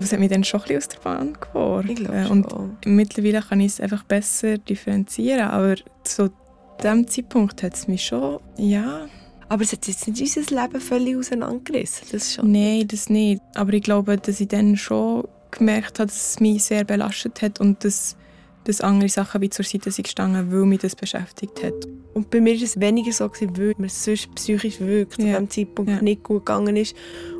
Das 0.00 0.12
hat 0.12 0.20
mich 0.20 0.30
dann 0.30 0.44
schon 0.44 0.60
ein 0.60 0.66
bisschen 0.66 0.78
aus 0.78 0.88
der 0.88 0.98
Bahn 1.00 1.32
geworfen. 1.40 1.90
Ich 1.90 1.96
glaube 1.96 2.28
und 2.28 2.86
mittlerweile 2.86 3.42
kann 3.42 3.60
ich 3.60 3.72
es 3.72 3.80
einfach 3.80 4.04
besser 4.04 4.58
differenzieren, 4.58 5.48
aber 5.48 5.76
zu 6.04 6.30
diesem 6.82 7.06
Zeitpunkt 7.08 7.62
hat 7.62 7.74
es 7.74 7.88
mich 7.88 8.04
schon, 8.04 8.40
ja... 8.56 9.06
Aber 9.48 9.62
es 9.62 9.72
hat 9.72 9.86
jetzt 9.86 10.06
nicht 10.06 10.20
unser 10.36 10.62
Leben 10.62 10.80
völlig 10.80 11.16
auseinandergerissen, 11.16 12.08
das 12.12 12.34
schon? 12.34 12.52
Nein, 12.52 12.86
das 12.86 13.08
nicht. 13.08 13.40
Aber 13.54 13.72
ich 13.72 13.82
glaube, 13.82 14.16
dass 14.18 14.40
ich 14.40 14.48
dann 14.48 14.76
schon 14.76 15.26
gemerkt 15.50 15.98
habe, 15.98 16.08
dass 16.08 16.32
es 16.32 16.40
mich 16.40 16.64
sehr 16.64 16.84
belastet 16.84 17.40
hat 17.40 17.58
und 17.60 17.82
dass, 17.82 18.16
dass 18.64 18.82
andere 18.82 19.08
Sachen 19.08 19.40
wie 19.40 19.48
zur 19.48 19.64
Seite 19.64 19.90
sind 19.90 20.04
gestanden, 20.04 20.52
weil 20.52 20.66
mich 20.66 20.80
das 20.80 20.94
beschäftigt 20.94 21.62
hat. 21.64 21.72
Und 22.12 22.30
bei 22.30 22.40
mir 22.42 22.54
war 22.56 22.62
es 22.62 22.78
weniger 22.78 23.12
so, 23.12 23.28
gewesen, 23.28 23.56
weil 23.56 23.74
mir 23.78 23.88
sonst 23.88 24.34
psychisch 24.34 24.80
wirklich 24.80 25.26
Ja. 25.26 25.38
zu 25.38 25.46
diesem 25.46 25.50
Zeitpunkt 25.50 25.90
Ja. 25.92 26.02
nicht 26.02 26.22
gut 26.24 26.44
gegangen 26.44 26.76
ist, 26.76 26.94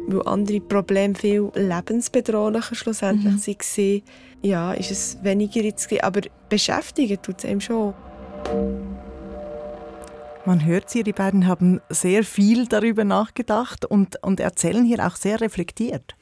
weil 0.06 0.22
andere 0.26 0.60
Probleme 0.60 1.14
viel 1.14 1.50
lebensbedrohlicher 1.54 2.74
schlussendlich 2.74 3.34
Mhm. 3.34 3.76
waren. 3.76 4.02
Ja, 4.40 4.72
ist 4.72 4.90
es 4.90 5.18
weniger 5.22 5.60
jetzt 5.60 5.92
aber 6.02 6.20
beschäftigen 6.48 7.20
tut 7.20 7.38
es 7.40 7.44
einem 7.44 7.60
schon. 7.60 7.92
Man 10.48 10.64
hört 10.64 10.88
sie, 10.88 11.02
die 11.02 11.12
beiden 11.12 11.46
haben 11.46 11.82
sehr 11.90 12.24
viel 12.24 12.64
darüber 12.66 13.04
nachgedacht 13.04 13.84
und, 13.84 14.16
und 14.22 14.40
erzählen 14.40 14.82
hier 14.82 15.06
auch 15.06 15.14
sehr 15.16 15.42
reflektiert. 15.42 16.16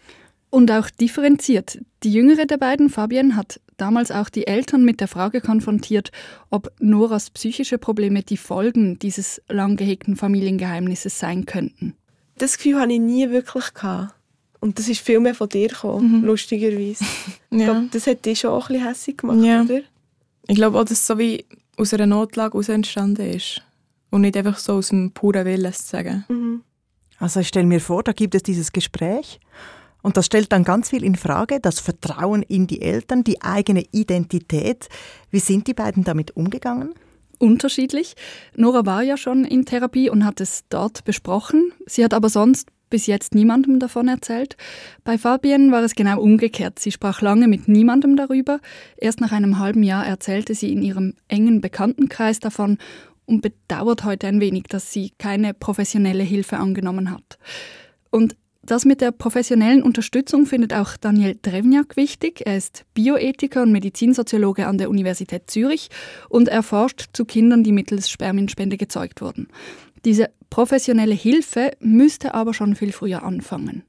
Und 0.51 0.69
auch 0.73 0.91
differenziert. 0.91 1.79
Die 2.03 2.13
jüngere 2.13 2.45
der 2.45 2.57
beiden, 2.57 2.89
Fabienne, 2.89 3.37
hat 3.37 3.61
damals 3.77 4.11
auch 4.11 4.29
die 4.29 4.49
Eltern 4.49 4.85
mit 4.85 5.01
der 5.01 5.07
Frage 5.07 5.41
konfrontiert, 5.41 6.11
ob 6.51 6.73
Noras 6.81 7.31
psychische 7.31 7.79
Probleme 7.79 8.25
die 8.25 8.37
Folgen 8.37 8.99
dieses 8.99 9.41
lang 9.49 9.77
gehegten 9.77 10.17
Familiengeheimnisses 10.17 11.21
sein 11.21 11.47
könnten. 11.47 11.95
Das 12.37 12.57
Gefühl 12.57 12.81
hatte 12.81 12.95
ich 12.95 12.99
nie 13.01 13.31
wirklich. 13.31 13.75
Gehabt. 13.75 14.13
Und 14.59 14.81
das 14.81 14.89
ist 14.89 15.03
viel 15.03 15.21
mehr 15.21 15.37
von 15.37 15.49
dir 15.49 15.69
gekommen, 15.69 16.19
Mhm. 16.23 16.25
lustigerweise. 16.25 17.05
Ich 17.53 17.61
Ja. 17.61 17.67
glaube, 17.67 17.89
das 17.93 18.09
hat 18.09 18.27
dich 18.27 18.41
schon 18.41 18.51
auch 18.51 18.71
ein 18.71 18.73
bisschen 18.75 18.89
hässlich 18.89 19.17
gemacht, 19.19 19.39
Ja. 19.45 19.63
oder? 19.63 19.83
Ich 20.49 20.57
glaube 20.57 20.81
auch, 20.81 20.83
dass 20.85 20.99
es 20.99 21.07
so 21.07 21.17
wie 21.17 21.45
aus 21.77 21.95
einer 21.95 22.07
Notlage 22.07 22.55
heraus 22.55 22.69
entstanden 22.69 23.31
ist. 23.35 23.63
Und 24.17 24.23
nicht 24.23 24.37
einfach 24.39 24.57
so 24.57 24.77
aus 24.77 24.89
dem 24.89 25.11
puren 25.13 25.45
Willen 25.45 25.71
zu 25.75 25.83
sagen. 25.83 26.25
Mhm. 26.31 26.63
Also 27.19 27.41
ich 27.41 27.49
stelle 27.49 27.67
mir 27.67 27.83
vor, 27.83 28.03
da 28.03 28.13
gibt 28.13 28.35
es 28.35 28.43
dieses 28.43 28.73
Gespräch 28.73 29.41
und 30.01 30.17
das 30.17 30.25
stellt 30.25 30.53
dann 30.53 30.65
ganz 30.65 30.89
viel 30.89 31.05
in 31.05 31.17
Frage, 31.17 31.61
das 31.61 31.81
Vertrauen 31.81 32.41
in 32.41 32.67
die 32.67 32.81
Eltern, 32.81 33.25
die 33.25 33.43
eigene 33.43 33.85
Identität. 33.93 34.89
Wie 35.31 35.39
sind 35.39 35.67
die 35.67 35.75
beiden 35.75 36.03
damit 36.03 36.35
umgegangen? 36.35 36.95
Unterschiedlich. 37.39 38.15
Nora 38.57 38.87
war 38.87 39.03
ja 39.03 39.19
schon 39.19 39.45
in 39.45 39.67
Therapie 39.67 40.09
und 40.09 40.25
hat 40.25 40.41
es 40.41 40.65
dort 40.71 41.05
besprochen. 41.05 41.73
Sie 41.85 42.03
hat 42.03 42.15
aber 42.15 42.31
sonst 42.31 42.71
bis 42.89 43.07
jetzt 43.07 43.35
niemandem 43.35 43.81
davon 43.81 44.09
erzählt. 44.09 44.57
Bei 45.05 45.19
Fabienne 45.19 45.73
war 45.73 45.83
es 45.83 45.95
genau 45.95 46.23
umgekehrt. 46.23 46.79
Sie 46.79 46.91
sprach 46.91 47.21
lange 47.21 47.49
mit 47.49 47.69
niemandem 47.69 48.17
darüber. 48.17 48.61
Erst 48.97 49.21
nach 49.21 49.33
einem 49.33 49.59
halben 49.59 49.83
Jahr 49.83 50.07
erzählte 50.07 50.55
sie 50.55 50.73
in 50.73 50.81
ihrem 50.81 51.13
engen 51.29 51.61
Bekanntenkreis 51.61 52.41
davon 52.41 52.79
und 53.27 53.43
bedauert 53.43 54.05
heute 54.05 54.27
ein 54.27 54.41
wenig, 54.41 54.65
dass 54.65 54.93
sie 54.93 55.13
keine 55.19 55.55
professionelle 55.55 56.23
Hilfe 56.23 56.57
angenommen 56.57 57.11
hat. 57.11 57.39
Und 58.11 58.37
das 58.63 58.85
mit 58.85 59.01
der 59.01 59.13
professionellen 59.13 59.83
Unterstützung 59.83 60.45
findet 60.45 60.75
auch 60.75 60.97
Daniel 60.97 61.39
Drewniak 61.41 61.97
wichtig. 61.97 62.43
Er 62.47 62.57
ist 62.57 62.85
Bioethiker 62.95 63.63
und 63.63 63.71
Medizinsoziologe 63.71 64.67
an 64.67 64.79
der 64.79 64.91
Universität 64.91 65.49
Zürich 65.49 65.89
und 66.29 66.49
er 66.49 66.65
forscht 66.65 67.11
zu 67.13 67.25
Kindern, 67.25 67.63
die 67.63 67.71
mittels 67.71 68.11
Spermienspende 68.11 68.77
gezeugt 68.77 69.21
wurden. 69.21 69.49
Diese 70.05 70.31
professionelle 70.51 71.15
Hilfe 71.15 71.73
müsste 71.81 72.35
aber 72.35 72.55
schon 72.55 72.75
viel 72.75 72.93
früher 72.93 73.23
anfangen. 73.23 73.85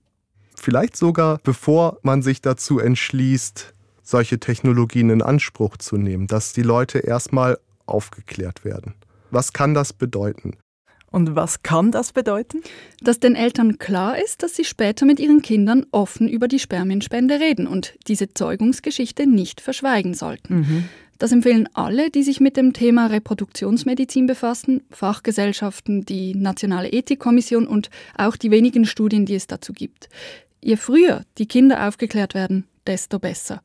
Vielleicht 0.55 0.95
sogar, 0.95 1.39
bevor 1.43 1.97
man 2.03 2.21
sich 2.21 2.41
dazu 2.41 2.79
entschließt, 2.79 3.73
solche 4.03 4.39
Technologien 4.39 5.09
in 5.09 5.21
Anspruch 5.21 5.77
zu 5.77 5.97
nehmen, 5.97 6.27
dass 6.27 6.53
die 6.53 6.61
Leute 6.61 6.99
erstmal 6.99 7.57
aufgeklärt 7.85 8.63
werden. 8.63 8.93
Was 9.31 9.53
kann 9.53 9.73
das 9.73 9.93
bedeuten? 9.93 10.57
Und 11.09 11.35
was 11.35 11.63
kann 11.63 11.91
das 11.91 12.11
bedeuten? 12.11 12.61
Dass 13.01 13.19
den 13.19 13.35
Eltern 13.35 13.77
klar 13.79 14.21
ist, 14.21 14.43
dass 14.43 14.55
sie 14.55 14.65
später 14.65 15.05
mit 15.05 15.19
ihren 15.19 15.41
Kindern 15.41 15.85
offen 15.91 16.27
über 16.27 16.47
die 16.47 16.59
Spermienspende 16.59 17.39
reden 17.39 17.65
und 17.65 17.95
diese 18.07 18.33
Zeugungsgeschichte 18.33 19.25
nicht 19.25 19.61
verschweigen 19.61 20.13
sollten. 20.13 20.53
Das 21.17 21.31
empfehlen 21.31 21.67
alle, 21.73 22.11
die 22.11 22.23
sich 22.23 22.39
mit 22.39 22.57
dem 22.57 22.73
Thema 22.73 23.07
Reproduktionsmedizin 23.07 24.27
befassen, 24.27 24.83
Fachgesellschaften, 24.91 26.05
die 26.05 26.35
Nationale 26.35 26.89
Ethikkommission 26.89 27.65
und 27.67 27.89
auch 28.17 28.35
die 28.35 28.51
wenigen 28.51 28.85
Studien, 28.85 29.25
die 29.25 29.35
es 29.35 29.47
dazu 29.47 29.73
gibt. 29.73 30.09
Je 30.63 30.75
früher 30.75 31.23
die 31.37 31.47
Kinder 31.47 31.87
aufgeklärt 31.87 32.33
werden, 32.33 32.65
desto 32.85 33.17
besser. 33.17 33.63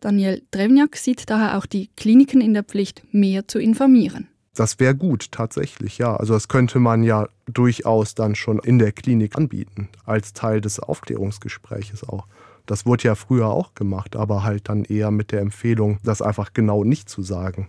Daniel 0.00 0.42
Drewniak 0.50 0.96
sieht 0.96 1.28
daher 1.28 1.58
auch 1.58 1.66
die 1.66 1.88
Kliniken 1.96 2.40
in 2.40 2.54
der 2.54 2.64
Pflicht, 2.64 3.02
mehr 3.12 3.46
zu 3.46 3.58
informieren. 3.58 4.28
Das 4.58 4.80
wäre 4.80 4.96
gut, 4.96 5.30
tatsächlich, 5.30 5.98
ja. 5.98 6.16
Also 6.16 6.34
das 6.34 6.48
könnte 6.48 6.80
man 6.80 7.04
ja 7.04 7.28
durchaus 7.46 8.16
dann 8.16 8.34
schon 8.34 8.58
in 8.58 8.80
der 8.80 8.90
Klinik 8.90 9.36
anbieten, 9.36 9.88
als 10.04 10.32
Teil 10.32 10.60
des 10.60 10.80
Aufklärungsgespräches 10.80 12.02
auch. 12.02 12.26
Das 12.66 12.84
wurde 12.84 13.04
ja 13.04 13.14
früher 13.14 13.46
auch 13.46 13.74
gemacht, 13.74 14.16
aber 14.16 14.42
halt 14.42 14.68
dann 14.68 14.84
eher 14.84 15.12
mit 15.12 15.30
der 15.30 15.42
Empfehlung, 15.42 16.00
das 16.02 16.20
einfach 16.22 16.54
genau 16.54 16.82
nicht 16.82 17.08
zu 17.08 17.22
sagen. 17.22 17.68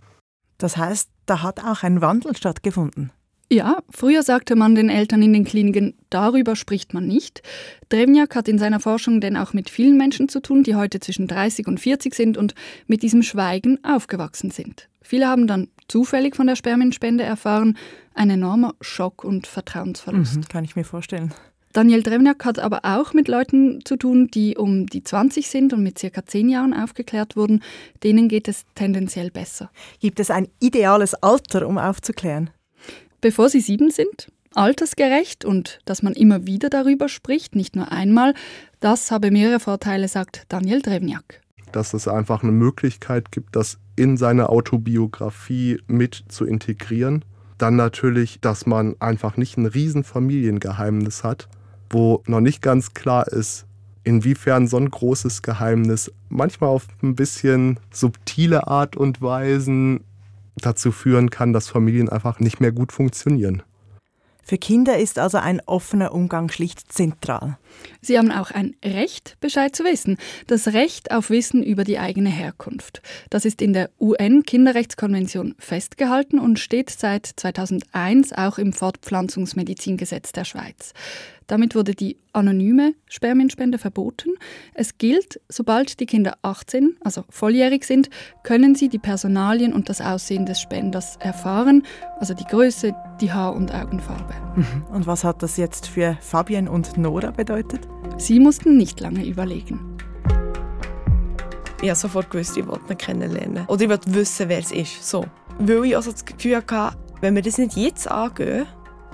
Das 0.57 0.77
heißt, 0.77 1.11
da 1.27 1.43
hat 1.43 1.59
auch 1.63 1.83
ein 1.83 2.01
Wandel 2.01 2.35
stattgefunden. 2.35 3.11
Ja, 3.51 3.79
früher 3.89 4.21
sagte 4.21 4.55
man 4.55 4.75
den 4.75 4.89
Eltern 4.89 5.23
in 5.23 5.33
den 5.33 5.43
Kliniken, 5.43 5.95
darüber 6.11 6.55
spricht 6.55 6.93
man 6.93 7.07
nicht. 7.07 7.41
Drewniak 7.89 8.35
hat 8.35 8.47
in 8.47 8.59
seiner 8.59 8.79
Forschung 8.79 9.21
denn 9.21 9.35
auch 9.35 9.53
mit 9.53 9.71
vielen 9.71 9.97
Menschen 9.97 10.29
zu 10.29 10.39
tun, 10.39 10.61
die 10.61 10.75
heute 10.75 10.99
zwischen 10.99 11.27
30 11.27 11.65
und 11.65 11.79
40 11.79 12.13
sind 12.13 12.37
und 12.37 12.53
mit 12.85 13.01
diesem 13.01 13.23
Schweigen 13.23 13.83
aufgewachsen 13.83 14.51
sind. 14.51 14.87
Viele 15.01 15.27
haben 15.27 15.47
dann 15.47 15.67
zufällig 15.87 16.35
von 16.35 16.45
der 16.45 16.55
Spermienspende 16.55 17.23
erfahren, 17.23 17.75
ein 18.13 18.29
enormer 18.29 18.75
Schock 18.81 19.23
und 19.23 19.47
Vertrauensverlust. 19.47 20.37
Mhm, 20.37 20.47
kann 20.47 20.63
ich 20.63 20.75
mir 20.75 20.83
vorstellen. 20.83 21.33
Daniel 21.73 22.03
Drewniak 22.03 22.45
hat 22.45 22.59
aber 22.59 22.81
auch 22.83 23.13
mit 23.13 23.27
Leuten 23.27 23.83
zu 23.83 23.95
tun, 23.95 24.27
die 24.27 24.57
um 24.57 24.85
die 24.85 25.03
20 25.03 25.47
sind 25.47 25.73
und 25.73 25.81
mit 25.81 25.97
circa 25.97 26.23
10 26.23 26.49
Jahren 26.49 26.73
aufgeklärt 26.75 27.35
wurden. 27.35 27.63
Denen 28.03 28.27
geht 28.27 28.47
es 28.47 28.65
tendenziell 28.75 29.31
besser. 29.31 29.71
Gibt 29.99 30.19
es 30.19 30.29
ein 30.29 30.47
ideales 30.59 31.15
Alter, 31.15 31.67
um 31.67 31.79
aufzuklären? 31.79 32.51
Bevor 33.21 33.49
sie 33.49 33.61
sieben 33.61 33.91
sind, 33.91 34.31
altersgerecht 34.53 35.45
und 35.45 35.79
dass 35.85 36.01
man 36.01 36.13
immer 36.13 36.45
wieder 36.45 36.69
darüber 36.69 37.09
spricht, 37.09 37.55
nicht 37.55 37.75
nur 37.75 37.91
einmal, 37.91 38.33
das 38.79 39.11
habe 39.11 39.31
mehrere 39.31 39.59
Vorteile, 39.59 40.07
sagt 40.07 40.45
Daniel 40.49 40.81
Drewniak. 40.81 41.41
Dass 41.71 41.93
es 41.93 42.07
einfach 42.07 42.43
eine 42.43 42.51
Möglichkeit 42.51 43.31
gibt, 43.31 43.55
das 43.55 43.77
in 43.95 44.17
seine 44.17 44.49
Autobiografie 44.49 45.81
mit 45.87 46.23
zu 46.29 46.45
integrieren. 46.45 47.25
Dann 47.57 47.75
natürlich, 47.75 48.39
dass 48.39 48.65
man 48.65 48.95
einfach 48.99 49.37
nicht 49.37 49.57
ein 49.57 49.65
riesen 49.65 50.03
Familiengeheimnis 50.03 51.23
hat, 51.23 51.49
wo 51.89 52.23
noch 52.25 52.39
nicht 52.39 52.61
ganz 52.61 52.93
klar 52.93 53.27
ist, 53.27 53.65
inwiefern 54.03 54.67
so 54.67 54.77
ein 54.77 54.89
großes 54.89 55.41
Geheimnis 55.41 56.11
manchmal 56.29 56.69
auf 56.69 56.87
ein 57.03 57.15
bisschen 57.15 57.79
subtile 57.91 58.67
Art 58.67 58.95
und 58.95 59.21
Weisen 59.21 60.05
dazu 60.61 60.91
führen 60.91 61.29
kann, 61.29 61.53
dass 61.53 61.67
Familien 61.67 62.09
einfach 62.09 62.39
nicht 62.39 62.59
mehr 62.59 62.71
gut 62.71 62.91
funktionieren. 62.91 63.63
Für 64.49 64.57
Kinder 64.57 64.97
ist 64.97 65.19
also 65.19 65.37
ein 65.37 65.61
offener 65.67 66.11
Umgang 66.11 66.49
schlicht 66.49 66.91
zentral. 66.91 67.59
Sie 68.01 68.17
haben 68.17 68.31
auch 68.31 68.49
ein 68.49 68.75
Recht, 68.83 69.37
Bescheid 69.41 69.75
zu 69.75 69.83
wissen. 69.83 70.17
Das 70.47 70.69
Recht 70.69 71.11
auf 71.11 71.29
Wissen 71.29 71.61
über 71.61 71.83
die 71.83 71.99
eigene 71.99 72.31
Herkunft. 72.31 73.03
Das 73.29 73.45
ist 73.45 73.61
in 73.61 73.73
der 73.73 73.91
UN-Kinderrechtskonvention 73.99 75.53
festgehalten 75.59 76.39
und 76.39 76.57
steht 76.57 76.89
seit 76.89 77.27
2001 77.27 78.33
auch 78.33 78.57
im 78.57 78.73
Fortpflanzungsmedizingesetz 78.73 80.31
der 80.31 80.45
Schweiz. 80.45 80.93
Damit 81.49 81.73
wurde 81.73 81.95
die 81.95 82.15
anonyme 82.31 82.93
Spermienspende 83.07 83.79
verboten. 83.79 84.35
Es 84.75 84.99
gilt, 84.99 85.41
sobald 85.49 85.99
die 85.99 86.05
Kinder 86.05 86.37
18, 86.43 86.97
also 87.03 87.23
volljährig 87.27 87.85
sind, 87.85 88.11
können 88.43 88.75
sie 88.75 88.87
die 88.87 88.99
Personalien 88.99 89.73
und 89.73 89.89
das 89.89 89.99
Aussehen 89.99 90.45
des 90.45 90.61
Spenders 90.61 91.17
erfahren, 91.19 91.81
also 92.19 92.35
die 92.35 92.43
Größe, 92.43 92.93
die 93.19 93.31
Haar- 93.33 93.55
und 93.55 93.73
Augenfarbe. 93.73 94.35
Und 94.91 95.07
was 95.07 95.23
hat 95.23 95.41
das 95.41 95.57
jetzt 95.57 95.87
für 95.87 96.17
Fabienne 96.21 96.69
und 96.69 96.97
Nora 96.97 97.31
bedeutet? 97.31 97.87
Sie 98.17 98.39
mussten 98.39 98.77
nicht 98.77 98.99
lange 98.99 99.25
überlegen. 99.25 99.97
Ich 101.81 101.89
habe 101.89 101.97
sofort 101.97 102.29
gewusst, 102.29 102.57
ich 102.57 102.67
wollte 102.67 102.93
ihn 102.93 102.97
kennenlernen. 102.97 103.65
Oder 103.67 103.83
ich 103.83 103.89
wollte 103.89 104.13
wissen, 104.13 104.49
wer 104.49 104.59
es 104.59 104.71
ist. 104.71 105.03
So. 105.03 105.25
Weil 105.57 105.85
ich 105.85 105.95
also 105.95 106.11
das 106.11 106.25
Gefühl 106.25 106.57
hatte, 106.57 106.95
wenn 107.21 107.35
wir 107.35 107.41
das 107.41 107.57
nicht 107.57 107.75
jetzt 107.75 108.09
angehen, 108.09 108.67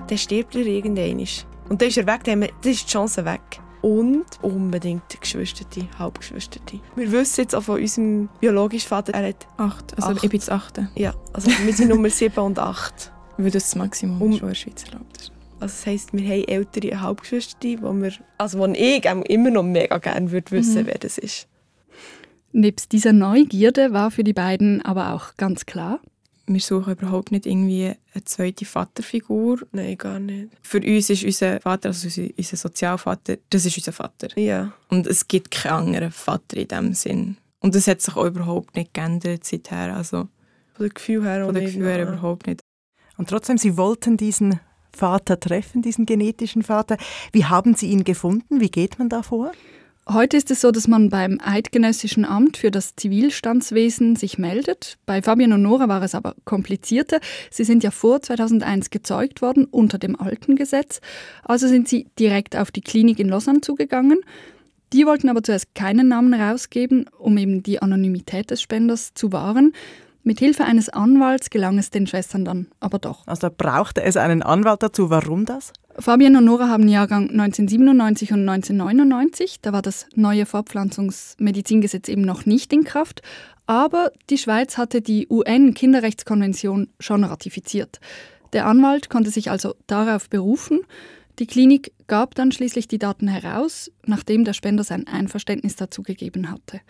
dann 0.08 0.18
stirbt 0.18 0.54
er 0.54 0.66
irgendwann. 0.66 1.26
Und 1.68 1.80
dann 1.82 1.88
ist 1.88 1.98
er 1.98 2.06
weg, 2.06 2.24
dann, 2.24 2.40
wir, 2.40 2.48
dann 2.62 2.72
ist 2.72 2.84
die 2.86 2.92
Chance 2.92 3.24
weg. 3.24 3.40
Und 3.82 4.24
unbedingt 4.42 5.20
Geschwisterte, 5.20 5.86
Halbgeschwisterte. 5.98 6.80
Wir 6.96 7.12
wissen 7.12 7.42
jetzt 7.42 7.54
auch 7.54 7.62
von 7.62 7.80
unserem 7.80 8.28
biologischen 8.40 8.88
Vater, 8.88 9.12
er 9.14 9.28
hat, 9.28 9.46
Acht. 9.58 9.94
Also 9.96 10.08
Acht. 10.10 10.24
ich 10.24 10.30
bin 10.30 10.40
das 10.40 10.48
Achte. 10.48 10.88
ja, 10.96 11.14
also 11.32 11.50
wir 11.50 11.72
sind 11.72 11.88
Nummer 11.90 12.10
7 12.10 12.38
und 12.40 12.58
8. 12.58 13.12
Weil 13.38 13.50
das 13.50 13.64
das 13.64 13.76
Maximum 13.76 14.20
Um- 14.22 14.32
ist, 14.32 14.36
was 14.36 14.42
in 14.42 14.48
der 14.48 14.54
Schweiz 14.54 14.84
erlaubt 14.84 15.16
ist. 15.18 15.32
Also 15.60 15.72
das 15.74 15.86
heisst, 15.86 16.12
wir 16.12 16.20
haben 16.28 16.44
ältere 16.48 17.00
Halbgeschwister, 17.00 17.68
wo 17.80 17.92
wir, 17.94 18.12
also 18.38 18.58
wo 18.58 18.66
ich 18.66 19.04
immer 19.04 19.50
noch 19.50 19.62
mega 19.62 19.98
gerne 19.98 20.30
würde 20.30 20.50
wissen, 20.52 20.82
Mhm. 20.82 20.86
wer 20.86 20.98
das 20.98 21.18
ist. 21.18 21.46
Nebst 22.52 22.92
dieser 22.92 23.12
Neugierde 23.12 23.92
war 23.92 24.10
für 24.10 24.24
die 24.24 24.32
beiden 24.32 24.82
aber 24.84 25.12
auch 25.14 25.36
ganz 25.36 25.66
klar, 25.66 26.00
wir 26.46 26.60
suchen 26.60 26.92
überhaupt 26.92 27.32
nicht 27.32 27.46
irgendwie 27.46 27.92
eine 28.14 28.24
zweite 28.24 28.64
Vaterfigur. 28.64 29.60
Nein, 29.72 29.98
gar 29.98 30.18
nicht. 30.20 30.48
Für 30.62 30.78
uns 30.78 31.10
ist 31.10 31.24
unser 31.24 31.60
Vater, 31.60 31.88
also 31.88 32.08
unser 32.36 32.56
Sozialvater, 32.56 33.36
das 33.50 33.64
ist 33.64 33.76
unser 33.76 33.92
Vater. 33.92 34.28
Ja. 34.38 34.72
Und 34.88 35.06
es 35.06 35.26
gibt 35.26 35.50
keinen 35.50 35.88
anderen 35.88 36.12
Vater 36.12 36.56
in 36.56 36.68
diesem 36.68 36.94
Sinn. 36.94 37.36
Und 37.60 37.74
das 37.74 37.86
hat 37.88 38.00
sich 38.00 38.16
auch 38.16 38.26
überhaupt 38.26 38.76
nicht 38.76 38.94
geändert 38.94 39.44
seither. 39.44 39.96
Also 39.96 40.28
von 40.74 40.86
dem 40.86 40.94
Gefühl 40.94 41.24
her 41.24 41.44
von 41.46 41.54
dem 41.54 41.64
Gefühl 41.64 41.86
her 41.86 42.02
überhaupt 42.02 42.46
nicht. 42.46 42.60
Und 43.16 43.28
trotzdem, 43.28 43.58
Sie 43.58 43.76
wollten 43.76 44.16
diesen 44.16 44.60
Vater 44.94 45.40
treffen, 45.40 45.82
diesen 45.82 46.06
genetischen 46.06 46.62
Vater. 46.62 46.96
Wie 47.32 47.44
haben 47.44 47.74
Sie 47.74 47.90
ihn 47.90 48.04
gefunden? 48.04 48.60
Wie 48.60 48.70
geht 48.70 48.98
man 48.98 49.08
da 49.08 49.22
vor? 49.22 49.52
Heute 50.08 50.36
ist 50.36 50.52
es 50.52 50.60
so, 50.60 50.70
dass 50.70 50.86
man 50.86 51.10
beim 51.10 51.40
Eidgenössischen 51.42 52.24
Amt 52.24 52.58
für 52.58 52.70
das 52.70 52.94
Zivilstandswesen 52.94 54.14
sich 54.14 54.38
meldet. 54.38 54.98
Bei 55.04 55.20
Fabian 55.20 55.52
und 55.52 55.62
Nora 55.62 55.88
war 55.88 56.00
es 56.00 56.14
aber 56.14 56.36
komplizierter. 56.44 57.18
Sie 57.50 57.64
sind 57.64 57.82
ja 57.82 57.90
vor 57.90 58.22
2001 58.22 58.90
gezeugt 58.90 59.42
worden 59.42 59.64
unter 59.64 59.98
dem 59.98 60.14
alten 60.14 60.54
Gesetz. 60.54 61.00
Also 61.42 61.66
sind 61.66 61.88
sie 61.88 62.06
direkt 62.20 62.54
auf 62.54 62.70
die 62.70 62.82
Klinik 62.82 63.18
in 63.18 63.28
Lausanne 63.28 63.62
zugegangen. 63.62 64.20
Die 64.92 65.06
wollten 65.06 65.28
aber 65.28 65.42
zuerst 65.42 65.74
keinen 65.74 66.06
Namen 66.06 66.34
rausgeben, 66.34 67.10
um 67.18 67.36
eben 67.36 67.64
die 67.64 67.82
Anonymität 67.82 68.52
des 68.52 68.62
Spenders 68.62 69.12
zu 69.12 69.32
wahren. 69.32 69.72
Mit 70.22 70.38
Hilfe 70.38 70.64
eines 70.64 70.88
Anwalts 70.88 71.50
gelang 71.50 71.78
es 71.78 71.90
den 71.90 72.06
Schwestern 72.06 72.44
dann 72.44 72.68
aber 72.78 73.00
doch. 73.00 73.26
Also 73.26 73.48
brauchte 73.50 74.04
es 74.04 74.16
einen 74.16 74.42
Anwalt 74.42 74.84
dazu. 74.84 75.10
Warum 75.10 75.46
das? 75.46 75.72
Fabian 75.98 76.36
und 76.36 76.44
Nora 76.44 76.68
haben 76.68 76.88
Jahrgang 76.88 77.30
1997 77.30 78.32
und 78.32 78.48
1999. 78.48 79.60
Da 79.62 79.72
war 79.72 79.82
das 79.82 80.06
neue 80.14 80.44
Fortpflanzungsmedizingesetz 80.44 82.08
eben 82.08 82.22
noch 82.22 82.44
nicht 82.44 82.72
in 82.72 82.84
Kraft. 82.84 83.22
Aber 83.66 84.12
die 84.28 84.38
Schweiz 84.38 84.76
hatte 84.76 85.00
die 85.00 85.26
UN-Kinderrechtskonvention 85.28 86.88
schon 87.00 87.24
ratifiziert. 87.24 88.00
Der 88.52 88.66
Anwalt 88.66 89.08
konnte 89.08 89.30
sich 89.30 89.50
also 89.50 89.74
darauf 89.86 90.28
berufen. 90.28 90.80
Die 91.38 91.46
Klinik 91.46 91.92
gab 92.06 92.34
dann 92.34 92.52
schließlich 92.52 92.88
die 92.88 92.98
Daten 92.98 93.28
heraus, 93.28 93.90
nachdem 94.04 94.44
der 94.44 94.52
Spender 94.52 94.84
sein 94.84 95.06
Einverständnis 95.06 95.76
dazu 95.76 96.02
gegeben 96.02 96.50
hatte. 96.50 96.80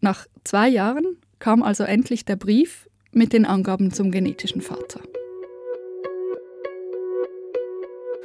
Nach 0.00 0.26
zwei 0.44 0.68
Jahren 0.68 1.04
kam 1.38 1.62
also 1.62 1.84
endlich 1.84 2.24
der 2.24 2.36
Brief 2.36 2.88
mit 3.12 3.32
den 3.32 3.44
Angaben 3.44 3.92
zum 3.92 4.10
genetischen 4.10 4.62
Vater. 4.62 5.00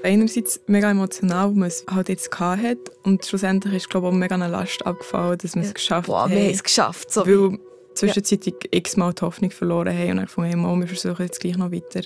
Einerseits 0.03 0.59
mega 0.67 0.89
emotional, 0.89 1.49
weil 1.49 1.55
man 1.55 1.67
es 1.67 1.85
halt 1.89 2.09
jetzt 2.09 2.39
hat 2.39 2.77
und 3.03 3.25
schlussendlich 3.25 3.73
ist 3.75 3.89
glaube 3.89 4.07
ich, 4.07 4.13
auch 4.13 4.17
mega 4.17 4.35
eine 4.35 4.47
Last 4.47 4.85
abgefallen, 4.85 5.37
dass 5.37 5.55
wir 5.55 5.61
es 5.61 5.73
geschafft 5.73 6.07
Boah, 6.07 6.23
haben. 6.23 6.31
wir 6.31 6.39
haben 6.39 6.49
es 6.49 6.63
geschafft. 6.63 7.11
So. 7.11 7.25
Weil 7.25 7.59
zwischenzeitlich 7.93 8.55
x-mal 8.71 9.13
die 9.13 9.21
Hoffnung 9.21 9.51
verloren 9.51 9.95
haben 9.95 10.11
und 10.11 10.17
dann 10.17 10.25
gefunden 10.25 10.63
haben, 10.63 10.79
wir 10.79 10.87
versuchen 10.87 11.23
jetzt 11.23 11.39
gleich 11.39 11.57
noch 11.57 11.71
weiter. 11.71 12.01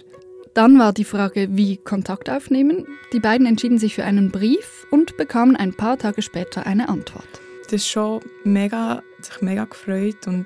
Dann 0.54 0.80
war 0.80 0.94
die 0.94 1.04
Frage, 1.04 1.50
wie 1.52 1.78
Kontakt 1.78 2.30
aufnehmen. 2.30 2.88
Die 3.12 3.20
beiden 3.20 3.46
entschieden 3.46 3.78
sich 3.78 3.96
für 3.96 4.06
einen 4.06 4.32
Brief 4.32 4.88
und 4.90 5.18
bekamen 5.18 5.56
ein 5.56 5.74
paar 5.74 5.98
Tage 5.98 6.22
später 6.22 6.66
eine 6.66 6.88
Antwort. 6.88 7.28
Das 7.66 7.74
ist 7.74 7.88
schon 7.88 8.22
mega, 8.44 9.04
sich 9.22 9.42
mega 9.42 9.66
gefreut 9.66 10.28
und 10.28 10.46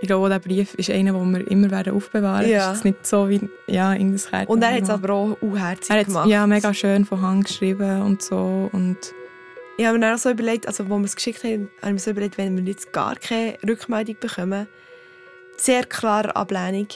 ich 0.00 0.06
glaube, 0.06 0.28
dieser 0.28 0.38
Brief 0.38 0.74
ist 0.74 0.90
einer, 0.90 1.12
den 1.12 1.32
wir 1.34 1.50
immer 1.50 1.70
werden 1.70 1.94
aufbewahren 1.94 2.46
werden. 2.46 2.52
Ja. 2.52 2.70
Es 2.70 2.78
ist 2.78 2.84
nicht 2.84 3.06
so 3.06 3.28
wie 3.28 3.48
ja, 3.66 3.92
in 3.92 4.12
das 4.12 4.28
Kärtchen. 4.30 4.48
Und 4.48 4.62
er 4.62 4.74
hat 4.74 4.82
es 4.82 4.90
aber 4.90 5.12
auch 5.12 5.36
unherzig 5.40 5.90
er 5.90 6.04
gemacht. 6.04 6.28
Ja, 6.28 6.46
mega 6.46 6.72
schön 6.72 7.04
von 7.04 7.20
Hand 7.20 7.46
geschrieben 7.46 8.02
und 8.02 8.22
so. 8.22 8.70
Und 8.72 8.96
Ich 9.76 9.86
habe 9.86 9.98
mir 9.98 10.06
dann 10.06 10.14
auch 10.14 10.18
so 10.18 10.30
überlegt, 10.30 10.66
also, 10.66 10.88
wo 10.88 10.98
wir 10.98 11.04
es 11.04 11.16
geschickt 11.16 11.44
haben, 11.44 11.70
habe 11.80 11.88
ich 11.88 11.92
mir 11.92 11.98
so 11.98 12.10
überlegt, 12.10 12.38
wenn 12.38 12.56
wir 12.56 12.64
jetzt 12.64 12.92
gar 12.92 13.16
keine 13.16 13.56
Rückmeldung 13.66 14.16
bekommen, 14.20 14.68
sehr 15.56 15.84
klare 15.84 16.34
Ablehnung, 16.36 16.88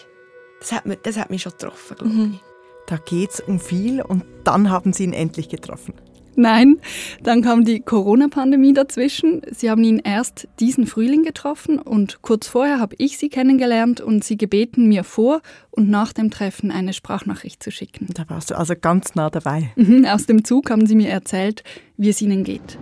das 0.61 0.73
hat, 0.73 0.87
mir, 0.87 0.97
das 0.97 1.16
hat 1.16 1.30
mich 1.30 1.42
schon 1.42 1.52
getroffen, 1.52 1.97
glaube 1.97 2.12
ich. 2.12 2.18
Mhm. 2.18 2.40
Da 2.87 2.97
geht 2.97 3.30
es 3.30 3.40
um 3.40 3.61
viel 3.61 4.02
und 4.02 4.25
dann 4.44 4.71
haben 4.71 4.92
Sie 4.92 5.04
ihn 5.04 5.12
endlich 5.12 5.49
getroffen. 5.49 5.94
Nein, 6.34 6.78
dann 7.22 7.42
kam 7.42 7.64
die 7.64 7.80
Corona-Pandemie 7.80 8.72
dazwischen. 8.72 9.42
Sie 9.50 9.70
haben 9.70 9.84
ihn 9.84 9.98
erst 9.98 10.48
diesen 10.60 10.86
Frühling 10.86 11.24
getroffen 11.24 11.78
und 11.78 12.22
kurz 12.22 12.46
vorher 12.46 12.80
habe 12.80 12.94
ich 12.98 13.18
sie 13.18 13.28
kennengelernt 13.28 14.00
und 14.00 14.24
sie 14.24 14.36
gebeten, 14.36 14.88
mir 14.88 15.04
vor 15.04 15.42
und 15.70 15.90
nach 15.90 16.12
dem 16.12 16.30
Treffen 16.30 16.70
eine 16.70 16.92
Sprachnachricht 16.92 17.62
zu 17.62 17.70
schicken. 17.70 18.09
Da 18.14 18.24
warst 18.28 18.50
du 18.50 18.59
also 18.59 18.74
ganz 18.80 19.14
nah 19.14 19.30
dabei. 19.30 19.70
Mhm, 19.76 20.07
Aus 20.07 20.26
dem 20.26 20.44
Zug 20.44 20.70
haben 20.70 20.87
sie 20.87 20.94
mir 20.94 21.11
erzählt, 21.11 21.62
wie 21.96 22.09
es 22.09 22.22
ihnen 22.22 22.44
geht. 22.44 22.78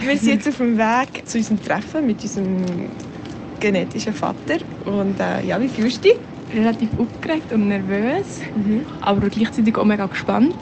Wir 0.00 0.16
sind 0.16 0.34
jetzt 0.34 0.48
auf 0.48 0.56
dem 0.56 0.78
Weg 0.78 1.26
zu 1.26 1.38
unserem 1.38 1.62
Treffen 1.62 2.06
mit 2.06 2.22
unserem 2.22 2.64
genetischen 3.60 4.14
Vater. 4.14 4.58
Und 4.86 5.20
äh, 5.20 5.46
ja, 5.46 5.60
wie 5.60 5.68
fühlst 5.68 6.04
du 6.04 6.08
dich? 6.08 6.18
relativ 6.54 6.88
aufgeregt 6.98 7.52
und 7.52 7.68
nervös, 7.68 8.40
aber 9.00 9.28
gleichzeitig 9.28 9.76
auch 9.76 9.84
mega 9.84 10.06
gespannt. 10.06 10.56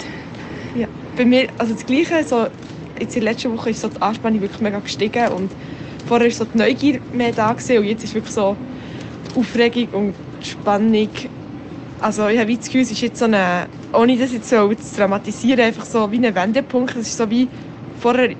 Bei 1.18 1.24
mir, 1.24 1.48
also 1.58 1.74
das 1.74 1.84
Gleiche, 1.84 2.22
so, 2.22 2.46
jetzt 3.00 3.16
in 3.16 3.24
der 3.24 3.32
letzten 3.32 3.52
Woche 3.52 3.70
ist 3.70 3.80
so 3.80 3.88
die 3.88 4.00
Anspannung 4.00 4.40
wirklich 4.40 4.60
mega 4.60 4.78
gestiegen 4.78 5.26
und 5.32 5.50
vorher 6.06 6.28
war 6.28 6.32
so 6.32 6.44
die 6.44 6.56
Neugier 6.56 7.00
mehr 7.12 7.32
da 7.32 7.52
gewesen, 7.52 7.78
und 7.78 7.86
jetzt 7.86 8.04
ist 8.04 8.14
wirklich 8.14 8.32
so 8.32 8.56
Aufregung 9.34 9.88
und 9.88 10.14
Spannung. 10.46 11.08
Also 12.00 12.28
ich 12.28 12.38
habe 12.38 12.54
das 12.54 12.66
Gefühl, 12.66 12.82
es 12.82 12.92
ist 12.92 13.00
jetzt 13.00 13.18
so 13.18 13.24
eine, 13.24 13.66
ohne 13.92 14.16
das 14.16 14.32
jetzt 14.32 14.48
so 14.48 14.72
zu 14.72 14.96
dramatisieren, 14.96 15.58
einfach 15.58 15.84
so 15.84 16.08
wie 16.12 16.24
ein 16.24 16.32
Wendepunkt. 16.32 16.94
Es 16.94 17.08
ist 17.08 17.16
so 17.16 17.28
wie, 17.28 17.48
vorher 17.98 18.36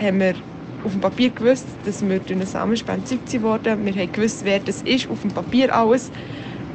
haben 0.00 0.20
wir 0.20 0.34
auf 0.82 0.92
dem 0.92 1.02
Papier 1.02 1.28
gewusst, 1.28 1.66
dass 1.84 2.00
wir 2.00 2.20
durch 2.20 2.32
eine 2.32 2.46
Sammelspende 2.46 3.02
gezeugt 3.02 3.42
wurden. 3.42 3.84
Wir 3.84 3.92
haben 3.92 4.12
gewusst, 4.12 4.40
wer 4.44 4.60
das 4.60 4.80
ist, 4.80 5.10
auf 5.10 5.20
dem 5.20 5.30
Papier 5.30 5.76
alles. 5.76 6.10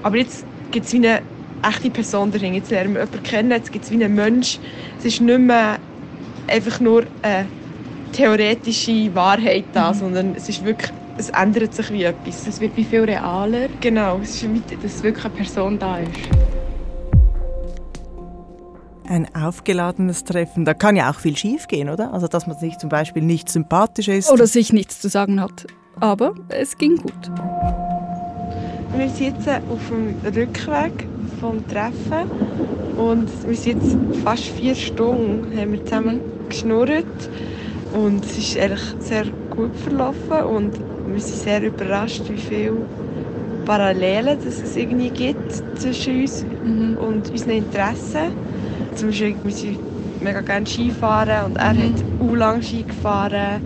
Aber 0.03 0.17
jetzt 0.17 0.45
gibt 0.69 0.85
es 0.85 0.93
wie 0.93 0.97
eine 0.97 1.23
echte 1.63 1.89
Person 1.89 2.31
dahinter. 2.31 2.55
Jetzt 2.57 2.71
lernen 2.71 2.93
wir 2.93 3.01
jemanden 3.01 3.23
kennen, 3.23 3.51
jetzt 3.51 3.71
gibt 3.71 3.85
es 3.85 3.91
wie 3.91 4.03
einen 4.03 4.15
Mensch. 4.15 4.59
Es 4.97 5.05
ist 5.05 5.21
nicht 5.21 5.39
mehr 5.39 5.77
einfach 6.47 6.79
nur 6.79 7.03
eine 7.21 7.45
theoretische 8.11 9.13
Wahrheit 9.13 9.65
da, 9.73 9.93
sondern 9.93 10.35
es 10.35 10.49
ist 10.49 10.63
wirklich, 10.63 10.91
es 11.17 11.29
ändert 11.29 11.73
sich 11.73 11.91
wie 11.91 12.03
etwas. 12.03 12.47
Es 12.47 12.59
wird 12.59 12.75
wie 12.75 12.83
viel 12.83 13.03
realer, 13.03 13.67
Genau, 13.81 14.19
es 14.21 14.35
ist 14.35 14.43
wie, 14.43 14.61
dass 14.81 15.03
wirklich 15.03 15.25
eine 15.25 15.33
Person 15.33 15.79
da 15.79 15.97
ist. 15.97 16.09
Ein 19.07 19.27
aufgeladenes 19.33 20.23
Treffen, 20.23 20.65
da 20.65 20.75
kann 20.75 20.95
ja 20.95 21.09
auch 21.09 21.15
viel 21.15 21.35
schiefgehen, 21.35 21.89
oder? 21.89 22.13
Also, 22.13 22.27
dass 22.27 22.45
man 22.45 22.57
sich 22.57 22.77
zum 22.77 22.89
Beispiel 22.89 23.23
nicht 23.23 23.49
sympathisch 23.49 24.07
ist. 24.07 24.31
Oder 24.31 24.45
sich 24.45 24.71
nichts 24.71 24.99
zu 25.01 25.09
sagen 25.09 25.41
hat. 25.41 25.65
Aber 25.99 26.35
es 26.49 26.77
ging 26.77 26.95
gut. 26.97 27.31
Wir 28.95 29.09
sind 29.09 29.37
jetzt 29.37 29.47
auf 29.47 29.79
dem 29.89 30.15
Rückweg 30.35 31.08
vom 31.39 31.67
Treffen. 31.67 32.27
Und 32.97 33.29
wir 33.47 33.55
sind 33.55 33.81
jetzt 33.83 33.97
fast 34.23 34.43
vier 34.43 34.75
Stunden 34.75 35.57
haben 35.57 35.71
wir 35.71 35.83
zusammen 35.85 36.21
geschnurrt. 36.49 37.05
Und 37.93 38.23
es 38.25 38.37
ist 38.37 38.57
eigentlich 38.57 38.81
sehr 38.99 39.25
gut 39.55 39.75
verlaufen. 39.75 40.43
Und 40.43 40.73
wir 41.07 41.21
sind 41.21 41.37
sehr 41.37 41.63
überrascht, 41.63 42.23
wie 42.29 42.37
viele 42.37 42.77
Parallelen 43.65 44.37
dass 44.43 44.61
es 44.61 44.75
irgendwie 44.75 45.09
gibt 45.09 45.79
zwischen 45.79 46.21
uns 46.21 46.43
und 46.99 47.29
unseren 47.29 47.51
Interessen. 47.51 48.33
Zum 48.95 49.09
Beispiel, 49.09 49.35
wir 49.43 49.51
sind 49.51 49.77
mega 50.21 50.41
gerne 50.41 50.65
Skifahren 50.65 51.45
und 51.45 51.57
er 51.57 51.69
hat 51.69 52.03
auch 52.19 52.35
lange 52.35 52.63
Ski 52.63 52.83
gefahren. 52.83 53.61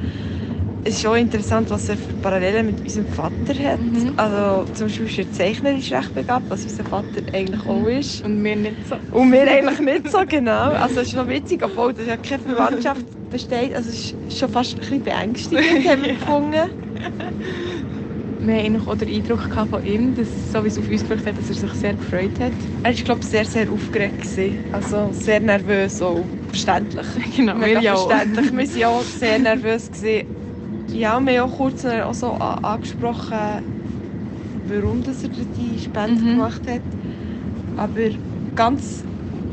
Es 0.86 0.96
ist 0.98 1.06
auch 1.06 1.16
interessant, 1.16 1.70
was 1.70 1.88
er 1.88 1.96
für 1.98 2.14
Parallelen 2.22 2.66
mit 2.66 2.82
unserem 2.82 3.08
Vater 3.08 3.54
hat. 3.64 3.80
Also 4.18 4.70
zum 4.74 4.88
Beispiel 4.88 5.06
ist 5.06 5.18
er 5.18 5.32
zeichnerisch 5.32 5.92
recht 5.94 6.14
begabt, 6.14 6.50
was 6.50 6.64
unser 6.66 6.84
Vater 6.84 7.22
eigentlich 7.32 7.66
auch 7.66 7.86
ist. 7.88 8.22
Und 8.26 8.44
wir 8.44 8.56
nicht 8.58 8.88
so. 8.90 8.96
Und 9.12 9.32
wir 9.32 9.50
eigentlich 9.50 9.80
nicht 10.02 10.12
so 10.12 10.20
genau. 10.28 10.72
Also 10.72 11.00
es 11.00 11.08
ist 11.08 11.16
noch 11.16 11.28
witzig, 11.28 11.64
obwohl 11.64 11.94
da 11.94 12.04
ja 12.04 12.18
keine 12.18 12.40
Verwandtschaft 12.44 13.06
besteht. 13.30 13.74
Also 13.74 13.90
es 13.92 14.14
ist 14.14 14.38
schon 14.38 14.50
fast 14.50 14.74
ein 14.74 14.80
bisschen 14.82 15.04
beängstigend, 15.04 15.88
haben 15.88 16.04
wir 16.04 16.14
gefunden. 16.16 16.70
Wir 18.40 18.56
haben 18.62 18.88
auch 18.88 18.96
den 18.96 19.08
Eindruck 19.10 19.50
von 19.70 19.86
ihm, 19.86 20.16
dass, 20.16 20.52
so 20.52 20.64
wie 20.66 20.68
es 20.68 20.78
auf 20.78 20.90
uns 20.90 21.04
gewirkt 21.04 21.26
hat, 21.26 21.38
dass 21.38 21.48
er 21.48 21.56
sich 21.56 21.74
sehr 21.76 21.94
gefreut 21.94 22.40
hat. 22.42 22.52
Er 22.84 22.92
war, 22.94 23.04
glaube 23.04 23.22
ich, 23.22 23.28
sehr, 23.30 23.46
sehr 23.46 23.72
aufgeregt. 23.72 24.22
Gewesen. 24.22 24.60
Also 24.74 25.12
sehr 25.14 25.40
nervös, 25.40 26.02
auch 26.02 26.26
verständlich. 26.48 27.08
Genau, 27.38 27.56
Mega 27.56 27.80
wir 27.80 27.82
ja 27.82 27.94
auch. 27.94 28.10
verständlich. 28.10 28.52
Wir 28.76 28.86
waren 28.86 28.96
auch 29.00 29.04
sehr 29.04 29.40
nervös. 29.40 29.90
Gewesen. 29.90 30.43
Ja, 30.94 31.20
wir 31.20 31.42
haben 31.42 31.50
auch 31.52 31.58
kurz 31.58 31.84
auch 31.86 32.14
so 32.14 32.36
angesprochen, 32.38 33.62
warum 34.62 35.04
dass 35.04 35.24
er 35.24 35.30
die 35.30 35.80
Spende 35.80 36.22
Mhm. 36.22 36.30
gemacht 36.36 36.68
hat. 36.68 36.84
Aber 37.76 38.10
ganz 38.56 39.06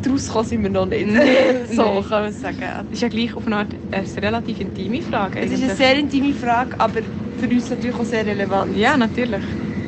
daraus 0.02 0.26
gekommen 0.26 0.44
sind 0.46 0.62
wir 0.62 0.70
noch 0.70 0.86
nicht. 0.86 1.06
so 1.68 1.74
Nein. 1.74 2.04
kann 2.04 2.22
man 2.24 2.32
sagen. 2.32 2.58
Das 2.60 2.86
ist 2.90 3.02
ja 3.02 3.08
gleich 3.08 3.36
auf 3.36 3.46
eine 3.46 3.56
Art 3.56 3.76
eine 3.90 4.06
relativ 4.18 4.60
intime 4.60 5.02
Frage. 5.02 5.40
Es 5.40 5.50
ist 5.52 5.58
eine 5.62 5.64
eigentlich. 5.72 5.78
sehr 5.78 5.98
intime 5.98 6.34
Frage, 6.34 6.78
aber 6.78 7.02
für 7.36 7.46
uns 7.48 7.70
natürlich 7.70 7.96
auch 7.96 8.04
sehr 8.04 8.26
relevant. 8.26 8.76
Ja, 8.76 8.96
natürlich. 8.96 9.44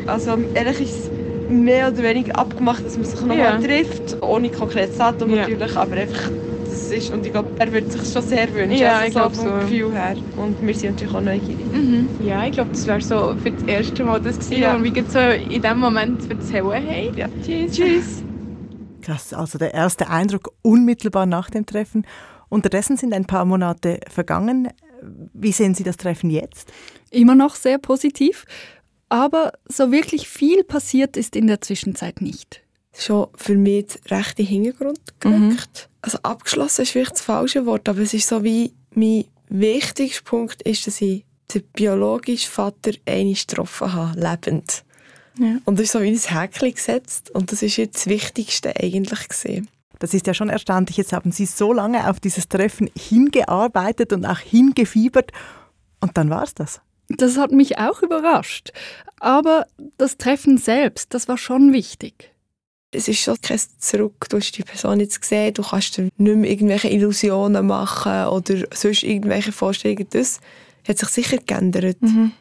Also 0.07 0.39
ehrlich 0.55 0.81
ist 0.81 0.99
es 0.99 1.11
mehr 1.49 1.89
oder 1.89 2.03
weniger 2.03 2.39
abgemacht, 2.39 2.87
dass 2.87 2.97
man 2.97 3.05
sich 3.05 3.21
nochmal 3.21 3.39
Ja. 3.39 3.59
trifft, 3.61 4.17
ohne 4.23 4.51
konkretes 4.51 4.97
Datum 4.97 5.31
Ja. 5.31 5.37
natürlich, 5.37 5.77
aber 5.77 5.97
einfach, 5.97 6.33
das 6.83 6.91
ist. 6.93 7.13
Und 7.13 7.25
ich 7.27 7.33
glaube, 7.33 7.51
er 7.59 7.73
würde 7.73 7.91
sich 7.91 8.13
schon 8.13 8.23
sehr 8.23 8.53
wünschen. 8.55 8.79
Ja, 8.79 8.97
also 8.97 9.07
ich 9.07 9.13
glaube 9.13 9.35
vom 9.35 9.45
so. 9.47 9.55
Gefühl 9.55 9.93
her. 9.93 10.17
Und 10.37 10.61
wir 10.67 10.75
sind 10.75 10.93
natürlich 10.93 11.15
auch 11.15 11.21
neugierig. 11.21 11.73
Mhm. 11.73 12.09
Ja, 12.25 12.45
ich 12.47 12.53
glaube, 12.53 12.71
das 12.71 12.87
wäre 12.87 13.01
so 13.01 13.35
für 13.43 13.51
das 13.51 13.63
erste 13.65 14.05
Mal 14.05 14.21
das 14.21 14.39
gewesen, 14.39 14.61
Ja. 14.63 14.79
wo 14.79 14.85
wir 14.85 15.05
so 15.09 15.19
in 15.19 15.63
dem 15.63 15.79
Moment 15.79 16.31
erzählen 16.31 16.65
haben. 16.67 17.17
Ja. 17.17 17.29
Tschüss. 17.45 17.73
Tschüss. 17.73 18.23
Krass, 19.03 19.33
also 19.33 19.59
der 19.59 19.75
erste 19.75 20.09
Eindruck 20.09 20.53
unmittelbar 20.63 21.27
nach 21.27 21.51
dem 21.51 21.67
Treffen. 21.67 22.07
Unterdessen 22.49 22.97
sind 22.97 23.13
ein 23.15 23.25
paar 23.25 23.45
Monate 23.45 24.01
vergangen. 24.09 24.69
Wie 25.33 25.53
sehen 25.53 25.75
Sie 25.75 25.83
das 25.83 25.97
Treffen 25.97 26.31
jetzt? 26.31 26.73
Immer 27.11 27.35
noch 27.35 27.57
sehr 27.57 27.79
positiv, 27.79 28.45
aber 29.09 29.53
so 29.69 29.91
wirklich 29.91 30.29
viel 30.29 30.63
passiert 30.63 31.17
ist 31.17 31.35
in 31.35 31.49
der 31.49 31.61
Zwischenzeit 31.61 32.21
nicht. 32.21 32.63
Schon 32.97 33.29
für 33.37 33.57
mich 33.57 33.87
der 33.87 34.19
rechte 34.19 34.43
Hintergrund 34.43 35.01
gerückt. 35.21 35.89
Also 36.03 36.19
abgeschlossen 36.23 36.83
ist 36.83 36.91
vielleicht 36.91 37.13
das 37.13 37.23
falsche 37.23 37.65
Wort, 37.65 37.89
aber 37.89 38.01
es 38.01 38.13
ist 38.13 38.29
so 38.29 38.45
wie 38.45 38.75
mein 38.95 39.25
wichtigster 39.49 40.25
Punkt 40.25 40.63
ist, 40.63 40.87
dass 40.87 41.01
ich 41.01 41.25
den 41.55 41.63
biologischen 41.73 42.51
Vater 42.51 42.93
einmal 43.07 43.35
getroffen 43.35 43.93
habe, 43.93 44.21
lebend. 44.21 44.85
Ja. 45.39 45.59
Und 45.65 45.79
das 45.79 45.85
ist 45.85 45.93
so 45.93 46.03
wie 46.03 46.09
ein 46.09 46.19
Häkchen 46.19 46.75
gesetzt 46.75 47.31
und 47.31 47.53
das 47.53 47.63
ist 47.63 47.77
jetzt 47.77 47.97
das 47.97 48.07
Wichtigste 48.07 48.75
eigentlich 48.77 49.29
gesehen. 49.29 49.69
Das 49.99 50.15
ist 50.15 50.27
ja 50.27 50.35
schon 50.35 50.49
erstaunlich. 50.49 50.97
Jetzt 50.97 51.13
haben 51.13 51.31
Sie 51.31 51.47
so 51.47 51.73
lange 51.73 52.11
auf 52.11 52.19
dieses 52.19 52.49
Treffen 52.49 52.91
hingearbeitet 52.99 54.13
und 54.13 54.27
auch 54.27 54.41
hingefiebert. 54.41 55.31
Und 56.01 56.17
dann 56.17 56.29
war 56.29 56.43
es 56.43 56.55
das. 56.55 56.81
Das 57.09 57.37
hat 57.37 57.53
mich 57.53 57.79
auch 57.79 58.03
überrascht. 58.03 58.73
Aber 59.21 59.67
das 59.99 60.17
Treffen 60.17 60.59
selbst, 60.59 61.15
das 61.15 61.29
war 61.29 61.39
schon 61.39 61.73
wichtig. 61.73 62.32
Es 62.95 63.09
ist 63.09 63.21
schon 63.21 63.37
kein 63.41 63.59
Zurück. 63.79 64.27
Du 64.29 64.37
hast 64.37 64.53
die 64.53 64.63
Person 64.63 65.01
jetzt 65.01 65.21
gesehen, 65.21 65.55
du 65.55 65.63
kannst 65.63 65.97
dir 65.97 66.09
nicht 66.17 66.37
mehr 66.37 66.51
irgendwelche 66.51 66.89
Illusionen 66.89 67.67
machen 67.67 68.27
oder 68.27 68.65
sonst 68.75 69.03
irgendwelche 69.03 69.51
Vorstellungen. 69.53 70.07
Das 70.11 70.41
hat 70.87 70.99
sich 70.99 71.09
sicher 71.09 71.39
geändert. 71.39 71.97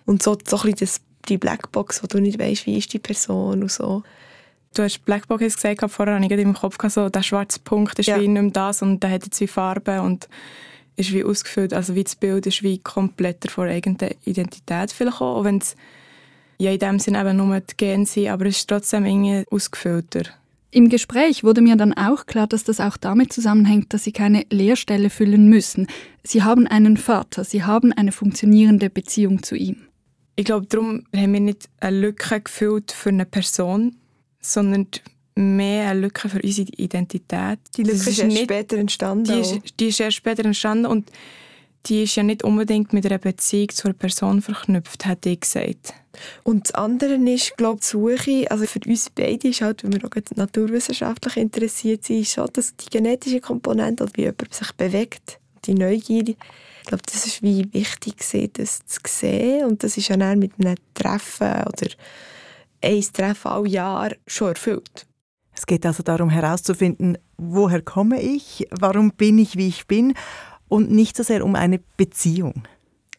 Und 0.05 0.21
so, 0.21 0.37
so 0.45 0.57
ein 0.57 0.61
bisschen 0.63 0.77
das, 0.79 1.01
die 1.29 1.37
Blackbox, 1.37 2.03
wo 2.03 2.07
du 2.07 2.19
nicht 2.19 2.37
weißt, 2.37 2.65
wie 2.65 2.77
ist 2.77 2.91
die 2.91 2.99
Person 2.99 3.61
und 3.63 3.71
so. 3.71 4.03
Du 4.73 4.83
hast 4.83 5.03
Blackbox 5.05 5.41
jetzt 5.41 5.55
gesagt, 5.55 5.89
vorher 5.91 6.15
habe 6.15 6.23
ich 6.23 6.29
gerade 6.29 6.41
im 6.43 6.53
Kopf 6.53 6.77
gehabt, 6.77 6.93
so, 6.93 7.09
der 7.09 7.23
schwarze 7.23 7.59
Punkt 7.59 7.99
ist 7.99 8.07
Ja. 8.07 8.19
wie 8.19 8.27
nicht 8.27 8.41
mehr 8.41 8.51
das 8.51 8.81
und 8.81 9.01
der 9.01 9.11
hat 9.11 9.23
jetzt 9.25 9.39
wie 9.41 9.47
Farbe 9.47 10.01
und 10.01 10.27
ist 10.95 11.13
wie 11.13 11.23
ausgefüllt. 11.23 11.73
Also 11.73 11.95
wie 11.95 12.03
das 12.03 12.15
Bild 12.15 12.45
ist 12.45 12.63
wie 12.63 12.77
kompletter 12.77 13.49
von 13.49 13.67
eigenen 13.67 13.97
Identität 14.25 14.91
vielleicht 14.91 15.21
auch, 15.21 15.37
auch 15.39 15.43
wenn 15.43 15.57
es 15.59 15.75
ja 16.57 16.71
in 16.71 16.79
dem 16.79 16.99
Sinne 16.99 17.21
eben 17.21 17.37
nur 17.37 17.59
die 17.59 17.75
Gene 17.77 18.05
sind, 18.05 18.27
aber 18.29 18.45
es 18.45 18.57
ist 18.57 18.69
trotzdem 18.69 19.05
irgendwie 19.05 19.43
ausgefüllter. 19.51 20.23
Im 20.73 20.87
Gespräch 20.87 21.43
wurde 21.43 21.59
mir 21.61 21.75
dann 21.75 21.93
auch 21.93 22.25
klar, 22.25 22.47
dass 22.47 22.63
das 22.63 22.79
auch 22.79 22.95
damit 22.95 23.33
zusammenhängt, 23.33 23.93
dass 23.93 24.05
sie 24.05 24.13
keine 24.13 24.45
Leerstelle 24.49 25.09
füllen 25.09 25.49
müssen. 25.49 25.87
Sie 26.23 26.43
haben 26.43 26.65
einen 26.65 26.95
Vater, 26.95 27.43
sie 27.43 27.63
haben 27.63 27.91
eine 27.91 28.13
funktionierende 28.13 28.89
Beziehung 28.89 29.43
zu 29.43 29.55
ihm. 29.55 29.87
Ich 30.37 30.45
glaube, 30.45 30.67
darum 30.67 31.03
haben 31.13 31.33
wir 31.33 31.41
nicht 31.41 31.69
eine 31.81 31.99
Lücke 31.99 32.39
gefüllt 32.39 32.93
für 32.93 33.09
eine 33.09 33.25
Person, 33.25 33.97
sondern 34.39 34.87
mehr 35.35 35.89
eine 35.89 35.99
Lücke 35.99 36.29
für 36.29 36.41
unsere 36.41 36.69
Identität. 36.69 37.59
Die 37.75 37.83
Lücke 37.83 37.97
Das 37.97 38.07
ist 38.07 38.19
erst 38.19 38.37
später 38.37 38.77
entstanden. 38.77 39.25
Die 39.25 39.39
ist, 39.39 39.59
die 39.77 39.87
ist 39.87 39.99
erst 39.99 40.17
später 40.17 40.45
entstanden 40.45 40.85
und 40.85 41.11
die 41.85 42.03
ist 42.03 42.15
ja 42.15 42.23
nicht 42.23 42.43
unbedingt 42.43 42.93
mit 42.93 43.05
einer 43.05 43.17
Beziehung 43.17 43.69
zu 43.69 43.87
einer 43.87 43.93
Person 43.93 44.41
verknüpft, 44.41 45.05
hätte 45.05 45.29
ich 45.29 45.41
gesagt. 45.41 45.93
Und 46.43 46.67
das 46.67 46.75
andere 46.75 47.15
ist, 47.15 47.57
glaube 47.57 47.79
ich, 47.81 47.89
die 47.89 47.91
Suche, 47.91 48.51
also 48.51 48.65
für 48.65 48.79
uns 48.85 49.09
beide 49.09 49.47
ist 49.47 49.61
halt, 49.61 49.83
wenn 49.83 49.93
wir 49.93 50.05
auch 50.05 50.35
naturwissenschaftlich 50.35 51.37
interessiert 51.37 52.05
sind, 52.05 52.21
ist 52.21 52.33
schon, 52.33 52.49
dass 52.53 52.75
die 52.75 52.89
genetische 52.89 53.39
Komponente, 53.39 54.03
also 54.03 54.15
wie 54.15 54.21
jemand 54.21 54.53
sich 54.53 54.71
bewegt, 54.73 55.39
die 55.65 55.73
Neugierde, 55.73 56.35
ich 56.81 56.87
glaube, 56.87 57.03
das 57.05 57.25
ist 57.25 57.43
wie 57.43 57.71
wichtig 57.73 58.15
das 58.53 58.85
zu 58.85 58.99
sehen 59.07 59.65
und 59.65 59.83
das 59.83 59.97
ist 59.97 60.07
ja 60.07 60.17
dann 60.17 60.39
mit 60.39 60.53
einem 60.59 60.75
Treffen 60.93 61.63
oder 61.65 61.87
ein 62.81 63.05
Treffen 63.13 63.47
all 63.47 63.67
Jahr 63.67 64.11
schon 64.25 64.49
erfüllt. 64.49 65.05
Es 65.53 65.65
geht 65.65 65.85
also 65.85 66.01
darum 66.01 66.29
herauszufinden, 66.29 67.17
woher 67.37 67.81
komme 67.81 68.19
ich, 68.19 68.67
warum 68.71 69.11
bin 69.11 69.37
ich, 69.37 69.57
wie 69.57 69.67
ich 69.67 69.85
bin 69.85 70.15
und 70.71 70.89
nicht 70.89 71.17
so 71.17 71.23
sehr 71.23 71.43
um 71.43 71.55
eine 71.55 71.81
Beziehung. 71.97 72.63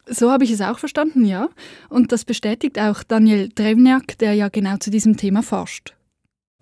So 0.07 0.31
habe 0.31 0.43
ich 0.43 0.49
es 0.49 0.59
auch 0.59 0.79
verstanden, 0.79 1.23
ja. 1.23 1.49
Und 1.87 2.11
das 2.11 2.25
bestätigt 2.25 2.79
auch 2.79 3.03
Daniel 3.03 3.49
Drevniak, 3.53 4.17
der 4.17 4.33
ja 4.33 4.49
genau 4.49 4.77
zu 4.77 4.89
diesem 4.89 5.17
Thema 5.17 5.43
forscht. 5.43 5.93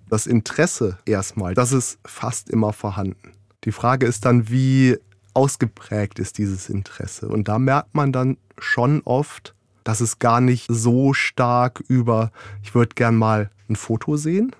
Das 0.09 0.27
Interesse 0.27 0.97
erstmal, 1.05 1.53
das 1.53 1.71
ist 1.71 1.97
fast 2.05 2.49
immer 2.49 2.73
vorhanden. 2.73 3.31
Die 3.63 3.71
Frage 3.71 4.05
ist 4.05 4.25
dann, 4.25 4.49
wie 4.49 4.97
ausgeprägt 5.33 6.19
ist 6.19 6.37
dieses 6.37 6.67
Interesse. 6.67 7.29
Und 7.29 7.47
da 7.47 7.57
merkt 7.57 7.95
man 7.95 8.11
dann 8.11 8.37
schon 8.59 9.01
oft, 9.05 9.55
dass 9.85 10.01
es 10.01 10.19
gar 10.19 10.41
nicht 10.41 10.65
so 10.67 11.13
stark 11.13 11.81
über, 11.87 12.33
ich 12.63 12.75
würde 12.75 12.95
gern 12.95 13.15
mal 13.15 13.49
ein 13.69 13.77
Foto 13.77 14.17
sehen. 14.17 14.53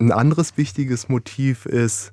Ein 0.00 0.10
anderes 0.10 0.56
wichtiges 0.56 1.08
Motiv 1.08 1.66
ist, 1.66 2.12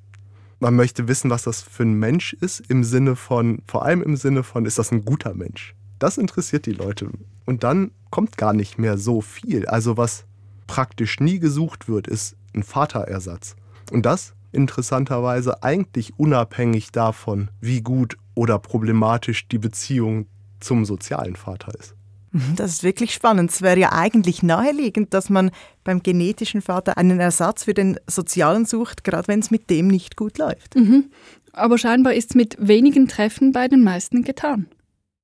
man 0.60 0.76
möchte 0.76 1.08
wissen, 1.08 1.30
was 1.30 1.44
das 1.44 1.62
für 1.62 1.84
ein 1.84 1.94
Mensch 1.94 2.34
ist, 2.34 2.62
im 2.70 2.84
Sinne 2.84 3.16
von, 3.16 3.62
vor 3.68 3.86
allem 3.86 4.02
im 4.02 4.16
Sinne 4.16 4.44
von, 4.44 4.66
ist 4.66 4.80
das 4.80 4.92
ein 4.92 5.06
guter 5.06 5.34
Mensch? 5.34 5.76
Das 6.00 6.18
interessiert 6.18 6.66
die 6.66 6.72
Leute. 6.72 7.10
Und 7.46 7.64
dann 7.64 7.92
kommt 8.10 8.38
gar 8.38 8.54
nicht 8.54 8.78
mehr 8.78 8.98
so 8.98 9.22
viel. 9.22 9.66
Also 9.68 9.98
was 9.98 10.26
praktisch 10.68 11.20
nie 11.20 11.40
gesucht 11.40 11.88
wird, 11.88 12.08
ist 12.08 12.36
ein 12.54 12.64
Vaterersatz. 12.64 13.56
Und 13.92 14.06
das 14.06 14.34
interessanterweise 14.52 15.64
eigentlich 15.64 16.18
unabhängig 16.18 16.92
davon, 16.92 17.50
wie 17.60 17.82
gut 17.82 18.18
oder 18.34 18.58
problematisch 18.58 19.48
die 19.48 19.58
Beziehung 19.58 20.28
zum 20.60 20.86
sozialen 20.86 21.36
Vater 21.36 21.78
ist. 21.78 21.95
Das 22.56 22.72
ist 22.72 22.84
wirklich 22.84 23.14
spannend. 23.14 23.52
Es 23.52 23.62
wäre 23.62 23.80
ja 23.80 23.92
eigentlich 23.92 24.44
naheliegend, 24.44 25.14
dass 25.14 25.30
man 25.30 25.52
beim 25.84 26.04
genetischen 26.04 26.62
Vater 26.62 26.98
einen 26.98 27.20
Ersatz 27.20 27.64
für 27.64 27.74
den 27.74 28.00
sozialen 28.08 28.66
sucht, 28.66 29.04
gerade 29.04 29.28
wenn 29.28 29.40
es 29.40 29.52
mit 29.52 29.70
dem 29.70 29.88
nicht 29.88 30.16
gut 30.16 30.38
läuft. 30.38 30.76
Mhm. 30.76 31.06
Aber 31.54 31.78
scheinbar 31.78 32.14
ist 32.14 32.32
es 32.32 32.36
mit 32.36 32.58
wenigen 32.60 33.08
Treffen 33.08 33.52
bei 33.52 33.68
den 33.68 33.84
meisten 33.84 34.24
getan. 34.24 34.68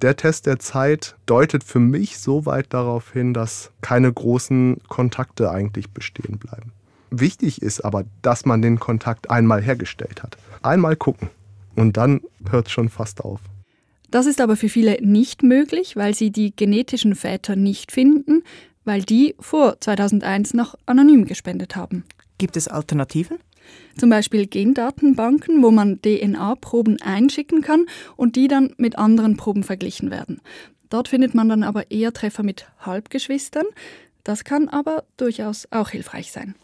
Der 0.02 0.16
Test 0.16 0.48
der 0.48 0.58
Zeit 0.58 1.16
deutet 1.26 1.64
für 1.64 1.80
mich 1.80 2.18
so 2.18 2.46
weit 2.46 2.74
darauf 2.74 3.12
hin, 3.14 3.34
dass 3.34 3.72
keine 3.82 4.12
großen 4.12 4.82
Kontakte 4.88 5.52
eigentlich 5.52 5.92
bestehen 5.92 6.40
bleiben. 6.40 6.72
Wichtig 7.12 7.62
ist 7.62 7.82
aber, 7.82 8.06
dass 8.22 8.46
man 8.46 8.62
den 8.62 8.80
Kontakt 8.80 9.30
einmal 9.30 9.62
hergestellt 9.62 10.24
hat. 10.24 10.38
Einmal 10.64 10.96
gucken 10.96 11.30
und 11.76 11.98
dann 11.98 12.22
hört 12.50 12.68
es 12.68 12.72
schon 12.72 12.90
fast 12.90 13.22
auf. 13.22 13.42
Das 14.12 14.26
ist 14.26 14.42
aber 14.42 14.58
für 14.58 14.70
viele 14.70 14.98
nicht 15.02 15.42
möglich, 15.42 15.96
weil 15.96 16.14
sie 16.14 16.32
die 16.32 16.54
genetischen 16.56 17.16
Väter 17.16 17.56
nicht 17.56 17.92
finden, 17.92 18.44
weil 18.84 19.02
die 19.02 19.36
vor 19.40 19.80
2001 19.80 20.54
noch 20.54 20.76
anonym 20.86 21.26
gespendet 21.26 21.76
haben. 21.76 22.04
Gibt 22.38 22.58
es 22.58 22.68
Alternativen? 22.68 23.38
Zum 23.98 24.10
Beispiel 24.10 24.48
Gendatenbanken, 24.48 25.64
wo 25.64 25.72
man 25.72 26.02
DNA-Proben 26.02 27.02
einschicken 27.02 27.62
kann 27.62 27.86
und 28.18 28.36
die 28.36 28.48
dann 28.48 28.74
mit 28.78 28.98
anderen 28.98 29.38
Proben 29.38 29.64
verglichen 29.64 30.12
werden. 30.12 30.42
Dort 30.90 31.08
findet 31.08 31.34
man 31.34 31.48
dann 31.48 31.64
aber 31.64 31.90
eher 31.90 32.12
Treffer 32.12 32.44
mit 32.44 32.68
Halbgeschwistern. 32.80 33.66
Das 34.24 34.44
kann 34.44 34.68
aber 34.68 35.06
durchaus 35.16 35.68
auch 35.72 35.90
hilfreich 35.90 36.32
sein. 36.32 36.56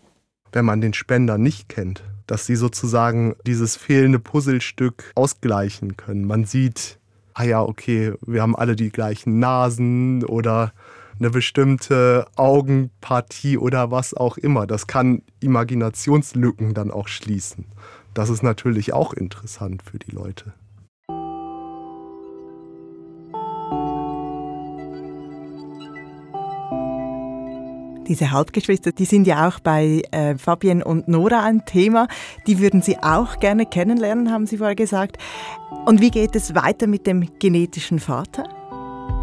wenn 0.52 0.66
man 0.66 0.82
den 0.82 0.94
Spender 0.94 1.38
nicht 1.38 1.70
kennt, 1.70 2.04
dass 2.26 2.46
sie 2.46 2.56
sozusagen 2.56 3.36
dieses 3.46 3.76
fehlende 3.78 4.20
Puzzlestück 4.20 5.12
ausgleichen 5.16 5.98
können. 5.98 6.26
Man 6.26 6.46
sieht, 6.46 6.97
ah 7.38 7.44
ja, 7.44 7.62
okay, 7.62 8.14
wir 8.26 8.42
haben 8.42 8.56
alle 8.56 8.76
die 8.76 8.90
gleichen 8.90 9.38
Nasen 9.38 10.24
oder 10.24 10.74
eine 11.20 11.30
bestimmte 11.30 12.26
Augenpartie 12.36 13.60
oder 13.60 13.92
was 13.92 14.16
auch 14.16 14.38
immer. 14.38 14.66
Das 14.66 14.88
kann 14.88 15.22
Imaginationslücken 15.40 16.74
dann 16.74 16.90
auch 16.90 17.08
schließen. 17.08 17.66
Das 18.16 18.30
ist 18.30 18.42
natürlich 18.42 18.94
auch 18.94 19.14
interessant 19.14 19.84
für 19.84 20.00
die 20.00 20.12
Leute. 20.12 20.54
Diese 28.08 28.32
Halbgeschwister, 28.32 28.92
die 28.92 29.06
sind 29.06 29.28
ja 29.28 29.48
auch 29.48 29.60
bei 29.60 30.02
äh, 30.12 30.38
Fabienne 30.38 30.84
und 30.84 31.08
Nora 31.08 31.44
ein 31.44 31.66
Thema. 31.66 32.08
Die 32.48 32.60
würden 32.60 32.82
Sie 32.82 32.98
auch 32.98 33.40
gerne 33.40 33.66
kennenlernen, 33.66 34.32
haben 34.32 34.46
Sie 34.46 34.58
vorher 34.58 34.76
gesagt. 34.76 35.18
Und 35.86 36.02
wie 36.02 36.12
geht 36.12 36.36
es 36.36 36.56
weiter 36.56 36.88
mit 36.88 37.06
dem 37.06 37.28
genetischen 37.40 38.00
Vater? 38.00 38.48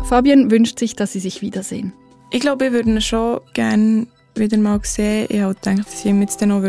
Fabian 0.05 0.51
wünscht 0.51 0.79
sich, 0.79 0.95
dass 0.95 1.13
sie 1.13 1.21
sich 1.21 1.41
wiedersehen. 1.41 1.95
Ich 2.31 2.41
glaube, 2.41 2.67
wir 2.67 2.73
würden 2.73 2.97
ihn 2.97 3.01
schon 3.01 3.41
gerne 3.55 4.07
wieder 4.35 4.59
mal 4.59 4.81
sehen. 4.83 5.27
Ich 5.31 5.41
habe 5.41 5.55
gedacht, 5.55 5.87
dass 5.87 6.01
ich 6.01 6.07
ihm 6.07 6.21
jetzt 6.21 6.43
dann 6.43 6.51
noch 6.51 6.69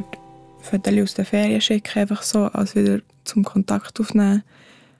Fotos 0.61 0.93
aus 1.01 1.13
der 1.15 1.25
Ferien 1.25 1.59
schicken 1.59 1.99
einfach 1.99 2.23
so, 2.23 2.45
als 2.45 2.75
wieder 2.75 2.99
zum 3.25 3.43
Kontakt 3.43 3.99
aufnehmen. 3.99 4.43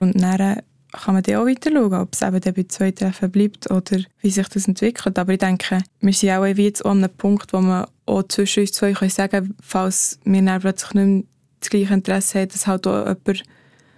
Und 0.00 0.20
dann 0.20 0.60
kann 0.92 1.14
man 1.14 1.22
dann 1.22 1.36
auch 1.36 1.46
weiter 1.46 1.70
schauen, 1.70 1.94
ob 1.94 2.14
es 2.14 2.22
eben 2.22 2.40
bei 2.40 2.64
zwei 2.68 2.90
Treffen 2.90 3.30
bleibt 3.30 3.70
oder 3.70 3.98
wie 4.20 4.30
sich 4.30 4.48
das 4.48 4.68
entwickelt. 4.68 5.18
Aber 5.18 5.32
ich 5.32 5.38
denke, 5.38 5.82
wir 6.00 6.12
sind 6.12 6.30
auch 6.30 6.46
jetzt 6.46 6.84
an 6.84 7.04
einem 7.04 7.16
Punkt, 7.16 7.52
wo 7.52 7.60
man 7.60 7.86
auch 8.06 8.22
zwischen 8.24 8.60
uns 8.60 8.72
zwei 8.72 8.92
können 8.92 9.10
sagen 9.10 9.54
falls 9.60 10.18
wir 10.24 10.42
dann 10.42 10.60
plötzlich 10.60 10.94
nicht 10.94 11.06
mehr 11.06 11.22
das 11.60 11.70
gleiche 11.70 11.94
Interesse 11.94 12.40
haben, 12.40 12.48
dass 12.48 12.66
halt 12.66 12.86
auch 12.86 13.06
jemand 13.06 13.42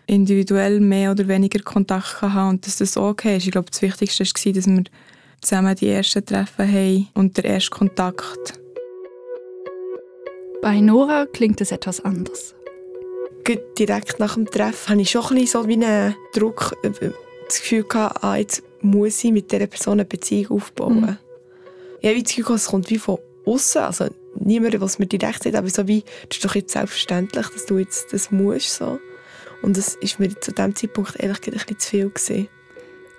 individuell 0.07 0.81
mehr 0.81 1.11
oder 1.11 1.29
weniger 1.29 1.62
Kontakt 1.62 2.22
haben 2.22 2.51
und 2.51 2.66
dass 2.66 2.79
das 2.79 2.96
okay 2.96 3.37
ist. 3.37 3.44
Ich 3.44 3.53
glaube, 3.53 3.70
das 3.70 3.83
Wichtigste 3.83 4.24
war, 4.24 4.53
dass 4.53 4.66
wir 4.66 4.85
zusammen 5.40 5.77
die 5.77 5.88
ersten 5.88 6.24
Treffen 6.24 6.66
haben 6.66 7.09
und 7.14 7.37
der 7.37 7.44
erste 7.44 7.70
Kontakt. 7.70 8.59
Bei 10.62 10.81
Nora 10.81 11.27
klingt 11.27 11.61
es 11.61 11.70
etwas 11.70 12.01
anders. 12.05 12.55
Direkt 13.78 14.18
nach 14.18 14.34
dem 14.34 14.46
Treffen 14.46 14.88
hatte 14.90 15.00
ich 15.00 15.11
schon 15.11 15.22
ein 15.22 15.34
bisschen 15.37 15.62
so 15.62 15.68
wie 15.68 15.74
einen 15.74 16.14
Druck, 16.34 16.76
äh, 16.82 16.90
das 17.46 17.61
Gefühl, 17.61 17.84
gehabt, 17.84 18.22
ah, 18.22 18.37
jetzt 18.37 18.62
muss 18.82 19.24
ich 19.24 19.32
mit 19.32 19.50
dieser 19.50 19.66
Person 19.66 19.94
eine 19.94 20.04
Beziehung 20.04 20.58
aufbauen. 20.58 21.00
Mhm. 21.00 21.16
Ich 22.00 22.08
habe 22.11 22.22
das 22.22 22.34
Gefühl, 22.34 22.54
es 22.54 22.66
kommt 22.66 22.90
wie 22.90 22.98
von 22.98 23.18
außen. 23.46 23.82
Also 23.82 24.06
niemand, 24.34 24.80
was 24.80 24.98
mir 24.98 25.06
direkt 25.06 25.42
sagt, 25.42 25.56
aber 25.56 25.68
so 25.70 25.88
wie, 25.88 26.04
das 26.28 26.38
ist 26.38 26.44
doch 26.44 26.54
jetzt 26.54 26.72
selbstverständlich, 26.72 27.46
dass 27.48 27.66
du 27.66 27.78
jetzt 27.78 28.12
das 28.12 28.30
musst. 28.30 28.74
So. 28.74 29.00
Und 29.62 29.76
das 29.76 29.96
ist 29.96 30.20
mir 30.20 30.28
zu 30.40 30.52
diesem 30.52 30.76
Zeitpunkt 30.76 31.16
ehrlich 31.18 31.40
gesagt 31.40 31.70
ein 31.70 31.74
bisschen 31.76 31.78
zu 31.78 31.88
viel. 31.88 32.11
Gewesen. 32.11 32.48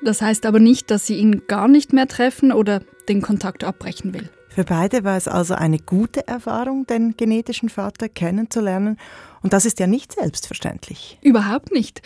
Das 0.02 0.22
heißt 0.22 0.46
aber 0.46 0.60
nicht, 0.60 0.92
dass 0.92 1.08
sie 1.08 1.16
ihn 1.16 1.44
gar 1.48 1.68
nicht 1.68 1.92
mehr 1.92 2.08
treffen 2.08 2.54
oder 2.54 2.82
den 3.10 3.22
Kontakt 3.22 3.64
abbrechen 3.64 4.14
will. 4.14 4.30
Für 4.60 4.66
beide 4.66 5.06
war 5.06 5.16
es 5.16 5.30
also 5.30 5.54
eine 5.54 5.80
gute 5.80 6.28
Erfahrung, 6.28 6.86
den 6.86 7.16
genetischen 7.16 7.70
Vater 7.70 8.10
kennenzulernen. 8.10 8.98
Und 9.42 9.54
das 9.54 9.64
ist 9.64 9.80
ja 9.80 9.88
nicht 9.88 10.12
selbstverständlich. 10.12 11.18
Überhaupt 11.22 11.72
nicht. 11.72 12.02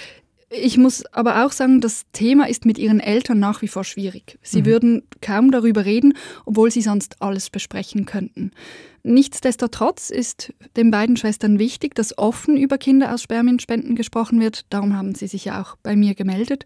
Ich 0.52 0.78
muss 0.78 1.04
aber 1.08 1.44
auch 1.44 1.52
sagen, 1.52 1.82
das 1.82 2.06
Thema 2.14 2.48
ist 2.48 2.68
mit 2.68 2.78
ihren 2.78 3.00
Eltern 3.00 3.40
nach 3.40 3.64
wie 3.64 3.68
vor 3.68 3.84
schwierig. 3.84 4.38
Sie 4.44 4.62
mhm. 4.62 4.66
würden 4.68 5.04
kaum 5.20 5.50
darüber 5.50 5.84
reden, 5.84 6.14
obwohl 6.46 6.70
sie 6.70 6.84
sonst 6.84 7.24
alles 7.24 7.50
besprechen 7.50 8.06
könnten. 8.06 8.52
Nichtsdestotrotz 9.02 10.12
ist 10.12 10.54
den 10.78 10.92
beiden 10.92 11.18
Schwestern 11.18 11.58
wichtig, 11.58 11.96
dass 11.96 12.16
offen 12.20 12.56
über 12.56 12.78
Kinder 12.78 13.16
aus 13.16 13.24
Spermienspenden 13.24 13.96
gesprochen 13.96 14.40
wird. 14.40 14.68
Darum 14.70 14.96
haben 14.96 15.16
sie 15.16 15.26
sich 15.26 15.46
ja 15.46 15.60
auch 15.60 15.76
bei 15.82 15.96
mir 15.96 16.14
gemeldet. 16.14 16.66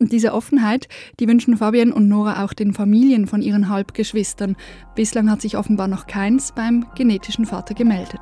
Und 0.00 0.12
diese 0.12 0.32
Offenheit, 0.32 0.88
die 1.18 1.26
wünschen 1.26 1.56
Fabian 1.56 1.92
und 1.92 2.08
Nora 2.08 2.44
auch 2.44 2.52
den 2.52 2.72
Familien 2.72 3.26
von 3.26 3.42
ihren 3.42 3.68
Halbgeschwistern. 3.68 4.54
Bislang 4.94 5.28
hat 5.28 5.42
sich 5.42 5.56
offenbar 5.56 5.88
noch 5.88 6.06
keins 6.06 6.52
beim 6.52 6.86
genetischen 6.94 7.46
Vater 7.46 7.74
gemeldet. 7.74 8.20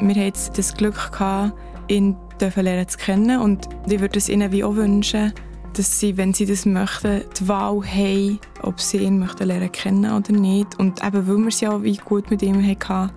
Wir 0.00 0.08
hatten 0.08 0.20
jetzt 0.20 0.56
das 0.56 0.74
Glück, 0.74 1.10
gehabt, 1.10 1.52
ihn 1.88 2.16
lernen 2.40 2.88
zu 2.88 2.98
kennen 2.98 3.40
und 3.40 3.68
ich 3.88 3.98
würde 3.98 4.18
es 4.18 4.28
ihnen 4.28 4.52
wie 4.52 4.62
auch 4.62 4.76
wünschen, 4.76 5.32
dass 5.72 5.98
sie, 5.98 6.16
wenn 6.16 6.32
sie 6.32 6.46
das 6.46 6.64
möchten, 6.64 7.22
die 7.40 7.48
Wahl 7.48 7.82
haben, 7.84 8.38
ob 8.62 8.80
sie 8.80 8.98
ihn 8.98 9.18
möchten 9.18 9.48
lernen 9.48 9.72
kennen 9.72 10.12
oder 10.12 10.32
nicht. 10.32 10.78
Und 10.78 11.04
eben, 11.04 11.26
weil 11.26 11.38
wir 11.38 11.48
es 11.48 11.60
ja 11.60 11.82
wie 11.82 11.96
gut 11.96 12.30
mit 12.30 12.42
ihm 12.42 12.64
hatten, 12.64 13.10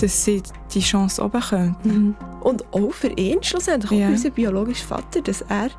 dass 0.00 0.24
sie 0.24 0.42
die 0.72 0.80
Chance 0.80 1.24
oben 1.24 1.40
können. 1.40 1.76
Mhm. 1.82 2.14
Und 2.40 2.64
auch 2.72 2.92
für 2.92 3.08
ihn 3.08 3.42
schlussendlich, 3.42 3.92
ja. 3.92 3.98
auch 3.98 4.08
für 4.08 4.12
unseren 4.14 4.32
biologischen 4.32 4.86
Vater, 4.86 5.20
dass 5.20 5.42
er 5.42 5.70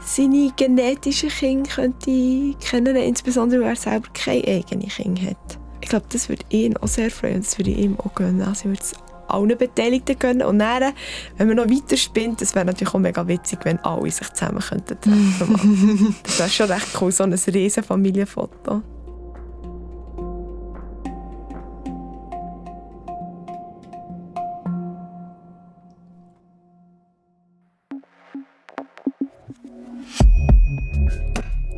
seine 0.00 0.52
genetischen 0.56 1.28
Kinder 1.28 1.70
könnte 1.70 2.54
kennen, 2.60 2.96
insbesondere 2.96 3.60
weil 3.60 3.70
er 3.70 3.76
selber 3.76 4.08
keine 4.14 4.46
eigenen 4.46 4.88
Kinder 4.88 5.22
hat. 5.22 5.58
Ich 5.80 5.88
glaube, 5.88 6.06
das 6.10 6.28
würde 6.28 6.44
ihn 6.50 6.76
auch 6.76 6.88
sehr 6.88 7.10
freuen 7.10 7.36
und 7.36 7.46
das 7.46 7.58
würde 7.58 7.70
ihm 7.70 7.98
auch 7.98 8.14
gönnen. 8.14 8.42
Also 8.42 8.60
ich 8.60 8.66
würde 8.66 8.82
es 8.82 8.94
allen 9.28 9.56
Beteiligten 9.58 10.18
gönnen. 10.18 10.46
Und 10.46 10.58
dann, 10.58 10.92
wenn 11.36 11.48
man 11.48 11.56
noch 11.56 11.68
weiter 11.68 11.96
spinnt, 11.96 12.40
das 12.40 12.54
wäre 12.54 12.64
natürlich 12.64 12.94
auch 12.94 12.98
mega 12.98 13.26
witzig, 13.26 13.60
wenn 13.64 13.78
alle 13.80 14.10
sich 14.10 14.32
zusammen 14.32 14.60
könnten 14.60 15.00
treffen. 15.00 16.16
das 16.22 16.38
wäre 16.38 16.48
schon 16.48 16.70
recht 16.70 16.88
cool, 17.00 17.12
so 17.12 17.24
ein 17.24 17.32
riesen 17.32 17.82
Familienfoto. 17.82 18.82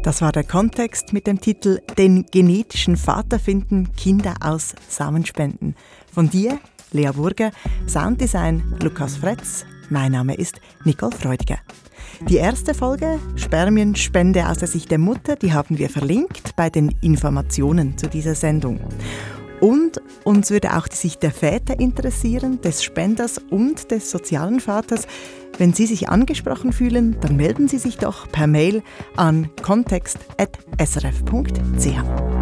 Das 0.02 0.22
war 0.22 0.32
der 0.32 0.44
Kontext 0.44 1.12
mit 1.12 1.26
dem 1.26 1.40
Titel 1.40 1.80
Den 1.98 2.24
genetischen 2.30 2.96
Vater 2.96 3.38
finden, 3.38 3.92
Kinder 3.96 4.34
aus 4.40 4.74
Samenspenden. 4.88 5.76
Von 6.12 6.30
dir, 6.30 6.58
Lea 6.92 7.10
Burger, 7.14 7.50
Sounddesign 7.86 8.62
Lukas 8.82 9.16
Fretz. 9.16 9.66
Mein 9.90 10.12
Name 10.12 10.34
ist 10.34 10.60
Nicole 10.84 11.14
Freudiger. 11.14 11.58
Die 12.28 12.36
erste 12.36 12.74
Folge 12.74 13.18
Spermienspende 13.36 14.48
aus 14.48 14.58
der 14.58 14.68
Sicht 14.68 14.90
der 14.90 14.98
Mutter, 14.98 15.36
die 15.36 15.52
haben 15.52 15.78
wir 15.78 15.90
verlinkt 15.90 16.56
bei 16.56 16.70
den 16.70 16.94
Informationen 17.02 17.98
zu 17.98 18.08
dieser 18.08 18.34
Sendung. 18.34 18.80
Und 19.60 20.00
uns 20.24 20.50
würde 20.50 20.76
auch 20.76 20.88
die 20.88 20.96
Sicht 20.96 21.22
der 21.22 21.30
Väter 21.30 21.78
interessieren, 21.78 22.60
des 22.62 22.82
Spenders 22.82 23.38
und 23.38 23.90
des 23.90 24.10
sozialen 24.10 24.60
Vaters. 24.60 25.06
Wenn 25.60 25.74
Sie 25.74 25.84
sich 25.84 26.08
angesprochen 26.08 26.72
fühlen, 26.72 27.18
dann 27.20 27.36
melden 27.36 27.68
Sie 27.68 27.76
sich 27.76 27.98
doch 27.98 28.26
per 28.32 28.46
Mail 28.46 28.82
an 29.14 29.50
kontext.srf.ch. 29.60 32.39